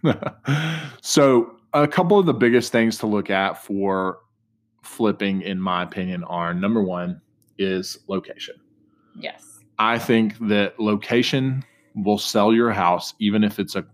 so 1.02 1.56
a 1.74 1.88
couple 1.88 2.20
of 2.20 2.26
the 2.26 2.34
biggest 2.34 2.72
things 2.72 2.98
to 3.00 3.08
look 3.08 3.30
at 3.30 3.64
for 3.64 4.20
flipping 4.84 5.42
in 5.42 5.60
my 5.60 5.84
opinion 5.84 6.24
are 6.26 6.54
number 6.54 6.82
one 6.84 7.20
is 7.58 7.98
location 8.08 8.56
Yes. 9.20 9.60
i 9.80 9.98
think 9.98 10.38
that 10.48 10.80
location 10.80 11.64
will 11.96 12.20
sell 12.20 12.54
your 12.54 12.72
house 12.72 13.16
even 13.20 13.44
if 13.44 13.60
it's 13.60 13.76
a 13.76 13.86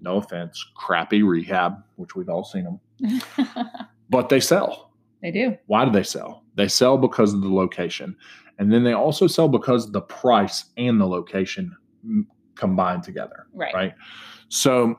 no 0.00 0.16
offense 0.18 0.62
crappy 0.76 1.22
rehab 1.22 1.82
which 1.96 2.14
we've 2.14 2.28
all 2.28 2.44
seen 2.44 2.64
them 3.00 3.20
but 4.10 4.28
they 4.28 4.38
sell 4.38 4.92
they 5.22 5.30
do. 5.32 5.56
why 5.66 5.84
do 5.86 5.90
they 5.90 6.02
sell 6.04 6.44
they 6.60 6.68
sell 6.68 6.98
because 6.98 7.32
of 7.32 7.40
the 7.40 7.48
location 7.48 8.14
and 8.58 8.70
then 8.72 8.84
they 8.84 8.92
also 8.92 9.26
sell 9.26 9.48
because 9.48 9.90
the 9.92 10.00
price 10.02 10.66
and 10.76 11.00
the 11.00 11.06
location 11.06 11.74
combined 12.54 13.02
together 13.02 13.46
Right. 13.54 13.74
right? 13.74 13.94
So 14.48 14.98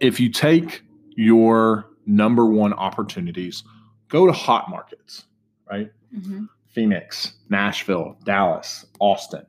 if 0.00 0.18
you 0.18 0.28
take 0.30 0.82
your 1.16 1.86
number 2.06 2.46
one 2.46 2.72
opportunities, 2.72 3.62
go 4.08 4.26
to 4.26 4.32
hot 4.32 4.68
markets, 4.70 5.26
right? 5.70 5.92
Mhm. 6.14 6.48
Phoenix, 6.68 7.34
Nashville, 7.48 8.16
Dallas, 8.24 8.86
Austin, 8.98 9.44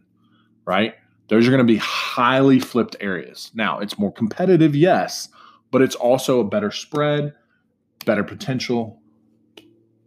right? 0.65 0.93
Those 1.30 1.47
are 1.47 1.52
going 1.52 1.65
to 1.65 1.74
be 1.74 1.78
highly 1.78 2.60
flipped 2.60 2.95
areas. 3.00 3.52
Now, 3.56 3.80
it's 3.80 3.97
more 3.97 4.12
competitive, 4.12 4.76
yes, 4.76 5.30
but 5.71 5.82
it's 5.82 5.95
also 5.95 6.39
a 6.41 6.43
better 6.43 6.69
spread, 6.71 7.34
better 8.06 8.24
potential. 8.24 9.00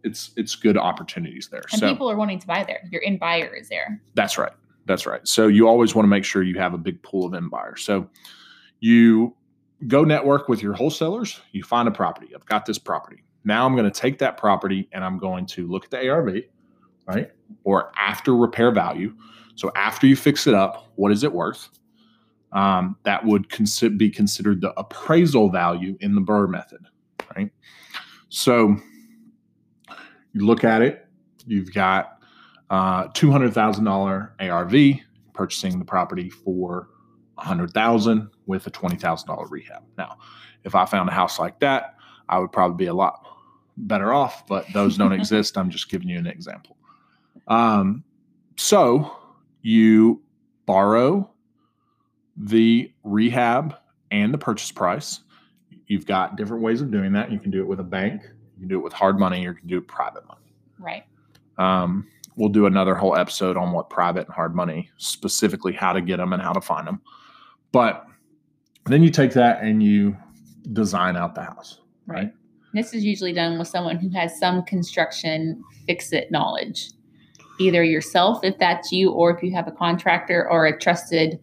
It's 0.05 0.31
it's 0.37 0.55
good 0.55 0.77
opportunities 0.77 1.49
there. 1.49 1.63
And 1.71 1.79
so 1.79 1.89
people 1.89 2.09
are 2.09 2.15
wanting 2.15 2.39
to 2.39 2.47
buy 2.47 2.63
there. 2.63 2.81
Your 2.91 3.01
in 3.01 3.17
buyer 3.17 3.53
is 3.53 3.69
there. 3.69 4.01
that's 4.13 4.37
right. 4.37 4.53
That's 4.85 5.05
right. 5.05 5.27
So 5.27 5.47
you 5.47 5.67
always 5.67 5.95
want 5.95 6.05
to 6.05 6.09
make 6.09 6.23
sure 6.23 6.43
you 6.43 6.59
have 6.59 6.73
a 6.73 6.77
big 6.77 7.01
pool 7.01 7.25
of 7.25 7.33
end 7.33 7.49
buyers. 7.49 7.83
So 7.83 8.07
you 8.79 9.35
go 9.87 10.03
network 10.03 10.47
with 10.47 10.61
your 10.61 10.73
wholesalers, 10.73 11.41
you 11.51 11.63
find 11.63 11.87
a 11.87 11.91
property. 11.91 12.33
I've 12.35 12.45
got 12.45 12.65
this 12.65 12.77
property. 12.77 13.23
Now 13.43 13.65
I'm 13.65 13.75
going 13.75 13.91
to 13.91 13.99
take 13.99 14.19
that 14.19 14.37
property 14.37 14.87
and 14.91 15.03
I'm 15.03 15.17
going 15.17 15.45
to 15.47 15.67
look 15.67 15.85
at 15.85 15.91
the 15.91 16.09
ARV, 16.09 16.43
right? 17.07 17.31
Or 17.63 17.91
after 17.97 18.35
repair 18.35 18.71
value. 18.71 19.15
So 19.55 19.71
after 19.75 20.07
you 20.07 20.15
fix 20.15 20.47
it 20.47 20.53
up, 20.53 20.91
what 20.95 21.11
is 21.11 21.23
it 21.23 21.31
worth? 21.31 21.69
Um, 22.51 22.95
that 23.03 23.25
would 23.25 23.47
be 23.97 24.09
considered 24.09 24.61
the 24.61 24.73
appraisal 24.77 25.49
value 25.49 25.97
in 25.99 26.15
the 26.15 26.21
BRRRR 26.21 26.49
method, 26.49 26.85
right? 27.35 27.51
So 28.29 28.77
you 30.35 30.45
look 30.45 30.65
at 30.65 30.81
it, 30.81 31.07
you've 31.47 31.73
got 31.73 32.19
uh, 32.69 33.07
two 33.13 33.31
hundred 33.31 33.53
thousand 33.53 33.85
dollar 33.85 34.35
ARV, 34.39 34.73
purchasing 35.33 35.79
the 35.79 35.85
property 35.85 36.29
for 36.29 36.89
a 37.37 37.43
hundred 37.43 37.71
thousand 37.71 38.29
with 38.45 38.67
a 38.67 38.69
twenty 38.69 38.97
thousand 38.97 39.27
dollar 39.27 39.47
rehab. 39.47 39.83
Now, 39.97 40.17
if 40.65 40.75
I 40.75 40.85
found 40.85 41.07
a 41.07 41.13
house 41.13 41.39
like 41.39 41.59
that, 41.61 41.95
I 42.27 42.37
would 42.37 42.51
probably 42.51 42.75
be 42.75 42.87
a 42.87 42.93
lot 42.93 43.25
better 43.77 44.13
off, 44.13 44.45
but 44.45 44.65
those 44.73 44.97
don't 44.97 45.13
exist. 45.19 45.57
I'm 45.57 45.69
just 45.69 45.89
giving 45.89 46.09
you 46.09 46.19
an 46.19 46.27
example. 46.27 46.75
Um, 47.47 48.03
so 48.57 49.15
you 49.61 50.21
borrow 50.65 51.29
the 52.35 52.91
rehab 53.03 53.75
and 54.11 54.33
the 54.33 54.37
purchase 54.37 54.71
price. 54.71 55.21
You've 55.87 56.05
got 56.05 56.35
different 56.35 56.61
ways 56.61 56.81
of 56.81 56.91
doing 56.91 57.13
that. 57.13 57.31
You 57.31 57.39
can 57.39 57.51
do 57.51 57.61
it 57.61 57.67
with 57.67 57.79
a 57.79 57.83
bank, 57.83 58.23
you 58.55 58.61
can 58.61 58.67
do 58.67 58.79
it 58.79 58.83
with 58.83 58.93
hard 58.93 59.19
money, 59.19 59.45
or 59.45 59.51
you 59.51 59.57
can 59.57 59.67
do 59.67 59.77
it 59.77 59.87
private 59.87 60.25
money. 60.27 60.53
Right. 60.79 61.03
Um, 61.57 62.07
we'll 62.35 62.49
do 62.49 62.65
another 62.65 62.95
whole 62.95 63.15
episode 63.15 63.57
on 63.57 63.71
what 63.71 63.89
private 63.89 64.25
and 64.25 64.33
hard 64.33 64.55
money, 64.55 64.89
specifically 64.97 65.73
how 65.73 65.93
to 65.93 66.01
get 66.01 66.17
them 66.17 66.33
and 66.33 66.41
how 66.41 66.53
to 66.53 66.61
find 66.61 66.87
them. 66.87 67.01
But 67.71 68.05
then 68.85 69.03
you 69.03 69.09
take 69.09 69.33
that 69.33 69.61
and 69.61 69.81
you 69.81 70.15
design 70.73 71.15
out 71.15 71.35
the 71.35 71.43
house. 71.43 71.79
Right. 72.07 72.31
This 72.73 72.93
is 72.93 73.03
usually 73.05 73.33
done 73.33 73.57
with 73.57 73.67
someone 73.67 73.97
who 73.97 74.09
has 74.09 74.37
some 74.37 74.63
construction 74.63 75.63
fix 75.87 76.11
it 76.11 76.29
knowledge. 76.29 76.89
Either 77.57 77.83
yourself, 77.83 78.43
if 78.43 78.57
that's 78.57 78.91
you, 78.91 79.11
or 79.11 79.35
if 79.35 79.41
you 79.41 79.53
have 79.53 79.67
a 79.67 79.71
contractor 79.71 80.47
or 80.49 80.65
a 80.65 80.77
trusted 80.77 81.39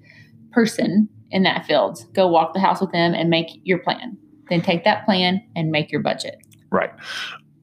person 0.52 1.08
in 1.30 1.42
that 1.42 1.64
field. 1.64 2.04
Go 2.12 2.28
walk 2.28 2.52
the 2.52 2.60
house 2.60 2.80
with 2.80 2.92
them 2.92 3.14
and 3.14 3.30
make 3.30 3.60
your 3.64 3.78
plan. 3.78 4.16
Then 4.50 4.60
take 4.60 4.84
that 4.84 5.06
plan 5.06 5.42
and 5.56 5.70
make 5.70 5.90
your 5.90 6.02
budget. 6.02 6.36
Right. 6.72 6.90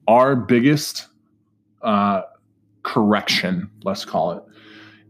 Our 0.06 0.36
biggest 0.36 1.08
uh, 1.82 2.22
correction, 2.84 3.68
let's 3.82 4.04
call 4.04 4.32
it, 4.32 4.42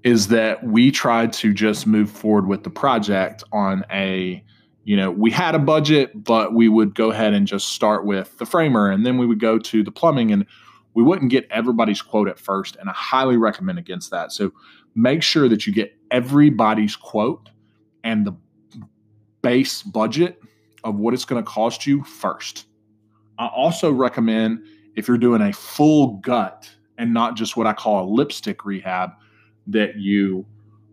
is 0.03 0.29
that 0.29 0.65
we 0.65 0.91
tried 0.91 1.35
to 1.35 1.53
just 1.53 1.87
move 1.87 2.11
forward 2.11 2.47
with 2.47 2.65
the 2.65 2.71
project 2.71 3.45
on 3.53 3.85
a, 3.93 4.43
you 4.85 4.97
know, 4.97 5.11
we 5.11 5.31
had 5.31 5.55
a 5.55 5.59
budget, 5.59 6.25
but 6.25 6.55
we 6.55 6.67
would 6.67 6.95
go 6.95 7.11
ahead 7.11 7.35
and 7.35 7.47
just 7.47 7.69
start 7.69 8.07
with 8.07 8.39
the 8.39 8.47
framer 8.47 8.91
and 8.91 9.05
then 9.05 9.19
we 9.19 9.27
would 9.27 9.39
go 9.39 9.59
to 9.59 9.85
the 9.85 9.93
plumbing 9.93 10.33
and 10.33 10.47
we 10.95 11.03
wouldn't 11.03 11.31
get 11.31 11.47
everybody's 11.51 12.01
quote 12.01 12.27
at 12.27 12.39
first. 12.39 12.77
And 12.77 12.89
I 12.89 12.95
highly 12.95 13.37
recommend 13.37 13.79
against 13.79 14.11
that. 14.13 14.33
So 14.33 14.51
make 14.95 15.23
sure 15.23 15.47
that 15.47 15.67
you 15.67 15.75
get 15.75 15.95
everybody's 16.11 16.97
quote 16.97 17.51
and 18.03 18.27
the 18.27 18.33
base 19.43 19.83
budget 19.83 20.41
of 20.85 20.97
what 20.97 21.13
it's 21.13 21.27
going 21.27 21.45
to 21.45 21.49
cost 21.49 21.87
you 21.87 22.03
first. 22.03 22.65
I 23.41 23.47
also 23.47 23.91
recommend 23.91 24.63
if 24.97 25.09
you're 25.09 25.17
doing 25.19 25.41
a 25.41 25.53
full 25.53 26.19
gut 26.19 26.71
and 26.99 27.15
not 27.15 27.37
just 27.37 27.57
what 27.57 27.67
I 27.67 27.73
call 27.73 28.05
a 28.05 28.07
lipstick 28.09 28.67
rehab, 28.67 29.13
that 29.67 29.97
you 29.97 30.45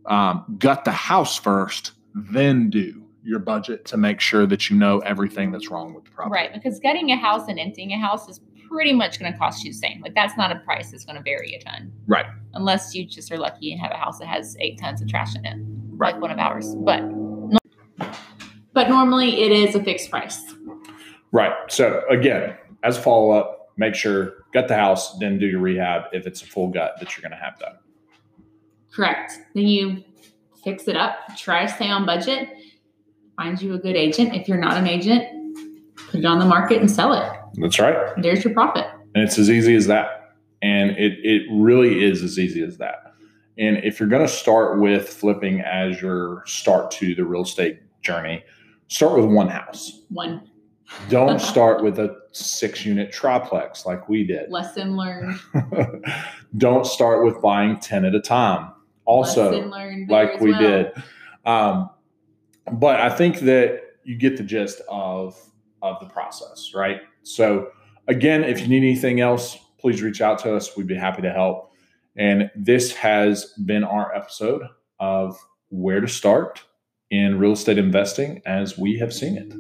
um, 0.06 0.56
gut 0.58 0.86
the 0.86 0.92
house 0.92 1.38
first, 1.38 1.92
then 2.16 2.70
do 2.70 3.04
your 3.24 3.40
budget 3.40 3.84
to 3.86 3.98
make 3.98 4.22
sure 4.22 4.46
that 4.46 4.70
you 4.70 4.78
know 4.78 5.00
everything 5.00 5.52
that's 5.52 5.70
wrong 5.70 5.94
with 5.94 6.06
the 6.06 6.12
property. 6.12 6.34
Right. 6.34 6.54
Because 6.54 6.80
gutting 6.80 7.12
a 7.12 7.18
house 7.18 7.50
and 7.50 7.60
emptying 7.60 7.92
a 7.92 8.00
house 8.00 8.30
is 8.30 8.40
pretty 8.70 8.94
much 8.94 9.20
going 9.20 9.32
to 9.34 9.38
cost 9.38 9.66
you 9.66 9.72
the 9.72 9.78
same. 9.78 10.00
Like 10.02 10.16
that's 10.16 10.38
not 10.38 10.50
a 10.50 10.60
price 10.60 10.92
that's 10.92 11.04
going 11.04 11.18
to 11.18 11.24
vary 11.24 11.54
a 11.54 11.60
ton. 11.60 11.92
Right. 12.08 12.26
Unless 12.54 12.96
you 12.96 13.06
just 13.06 13.30
are 13.30 13.38
lucky 13.38 13.74
and 13.74 13.82
have 13.82 13.92
a 13.92 13.98
house 13.98 14.20
that 14.20 14.28
has 14.28 14.56
eight 14.62 14.80
tons 14.80 15.02
of 15.02 15.10
trash 15.10 15.36
in 15.36 15.46
it, 15.46 15.58
Right. 15.90 16.14
like 16.14 16.22
one 16.22 16.32
of 16.32 16.40
ours. 16.40 16.74
But 16.76 17.02
but 18.74 18.88
normally 18.88 19.42
it 19.42 19.52
is 19.52 19.76
a 19.76 19.84
fixed 19.84 20.10
price. 20.10 20.42
Right. 21.32 21.54
So 21.68 22.04
again, 22.10 22.56
as 22.84 22.98
a 22.98 23.02
follow 23.02 23.32
up, 23.32 23.70
make 23.78 23.96
sure 23.96 24.46
gut 24.54 24.68
the 24.68 24.76
house, 24.76 25.18
then 25.20 25.38
do 25.38 25.46
your 25.46 25.60
rehab 25.60 26.04
if 26.14 26.26
it's 26.26 26.42
a 26.42 26.46
full 26.46 26.70
gut 26.70 26.94
that 27.00 27.16
you're 27.16 27.22
going 27.22 27.38
to 27.38 27.44
have 27.44 27.60
done. 27.60 27.76
Correct. 28.92 29.34
Then 29.54 29.68
you 29.68 30.04
fix 30.64 30.88
it 30.88 30.96
up, 30.96 31.16
try 31.38 31.66
to 31.66 31.72
stay 31.72 31.90
on 31.90 32.06
budget, 32.06 32.50
find 33.36 33.62
you 33.62 33.74
a 33.74 33.78
good 33.78 33.96
agent. 33.96 34.34
If 34.34 34.48
you're 34.48 34.58
not 34.58 34.78
an 34.78 34.88
agent, 34.88 35.28
put 35.96 36.22
it 36.22 36.26
on 36.26 36.40
the 36.40 36.46
market 36.46 36.80
and 36.80 36.90
sell 36.90 37.14
it. 37.14 37.32
That's 37.56 37.80
right. 37.80 37.96
There's 38.22 38.44
your 38.44 38.54
profit. 38.54 38.86
And 39.14 39.24
it's 39.24 39.38
as 39.38 39.50
easy 39.50 39.76
as 39.76 39.88
that. 39.88 40.36
And 40.62 40.92
it, 40.92 41.20
it 41.24 41.44
really 41.52 42.04
is 42.04 42.24
as 42.24 42.40
easy 42.40 42.64
as 42.64 42.78
that. 42.78 43.14
And 43.60 43.78
if 43.84 44.00
you're 44.00 44.10
going 44.10 44.26
to 44.26 44.32
start 44.32 44.80
with 44.80 45.08
flipping 45.08 45.62
as 45.62 46.02
your 46.02 46.44
start 46.46 46.92
to 46.92 47.16
the 47.16 47.26
real 47.26 47.42
estate 47.42 47.80
journey, 48.02 48.44
start 48.88 49.20
with 49.20 49.26
one 49.26 49.50
house. 49.50 50.02
One 50.10 50.50
Don't 51.10 51.40
start 51.40 51.84
with 51.84 52.00
a 52.00 52.18
six 52.32 52.86
unit 52.86 53.12
triplex 53.12 53.86
like 53.86 54.08
we 54.08 54.24
did. 54.24 54.50
lesson 54.50 54.96
learned. 54.96 55.40
Don't 56.58 56.86
start 56.86 57.26
with 57.26 57.42
buying 57.42 57.80
10 57.80 58.06
at 58.06 58.16
a 58.16 58.22
time. 58.22 58.72
Also, 59.06 59.52
lesson 59.52 59.70
learned 59.70 60.10
like 60.10 60.40
we 60.40 60.52
well. 60.52 60.62
did. 60.62 61.04
Um, 61.46 61.90
but 62.74 63.00
I 63.00 63.10
think 63.10 63.40
that 63.40 63.82
you 64.04 64.16
get 64.16 64.38
the 64.38 64.44
gist 64.44 64.82
of 64.90 65.38
of 65.82 66.00
the 66.00 66.08
process, 66.08 66.72
right? 66.74 67.02
So 67.24 67.72
again, 68.08 68.44
if 68.44 68.62
you 68.62 68.68
need 68.68 68.78
anything 68.78 69.20
else, 69.20 69.58
please 69.78 70.02
reach 70.02 70.22
out 70.22 70.40
to 70.40 70.56
us. 70.56 70.76
We'd 70.76 70.88
be 70.88 70.96
happy 70.96 71.22
to 71.22 71.32
help. 71.32 71.72
And 72.16 72.50
this 72.56 72.94
has 72.96 73.54
been 73.66 73.84
our 73.84 74.14
episode 74.16 74.64
of 75.00 75.38
where 75.70 76.02
to 76.02 76.08
start 76.08 76.64
in 77.12 77.38
real 77.38 77.54
estate 77.54 77.78
investing 77.78 78.42
as 78.46 78.78
we 78.78 78.98
have 79.00 79.14
seen 79.14 79.38
it. 79.38 79.54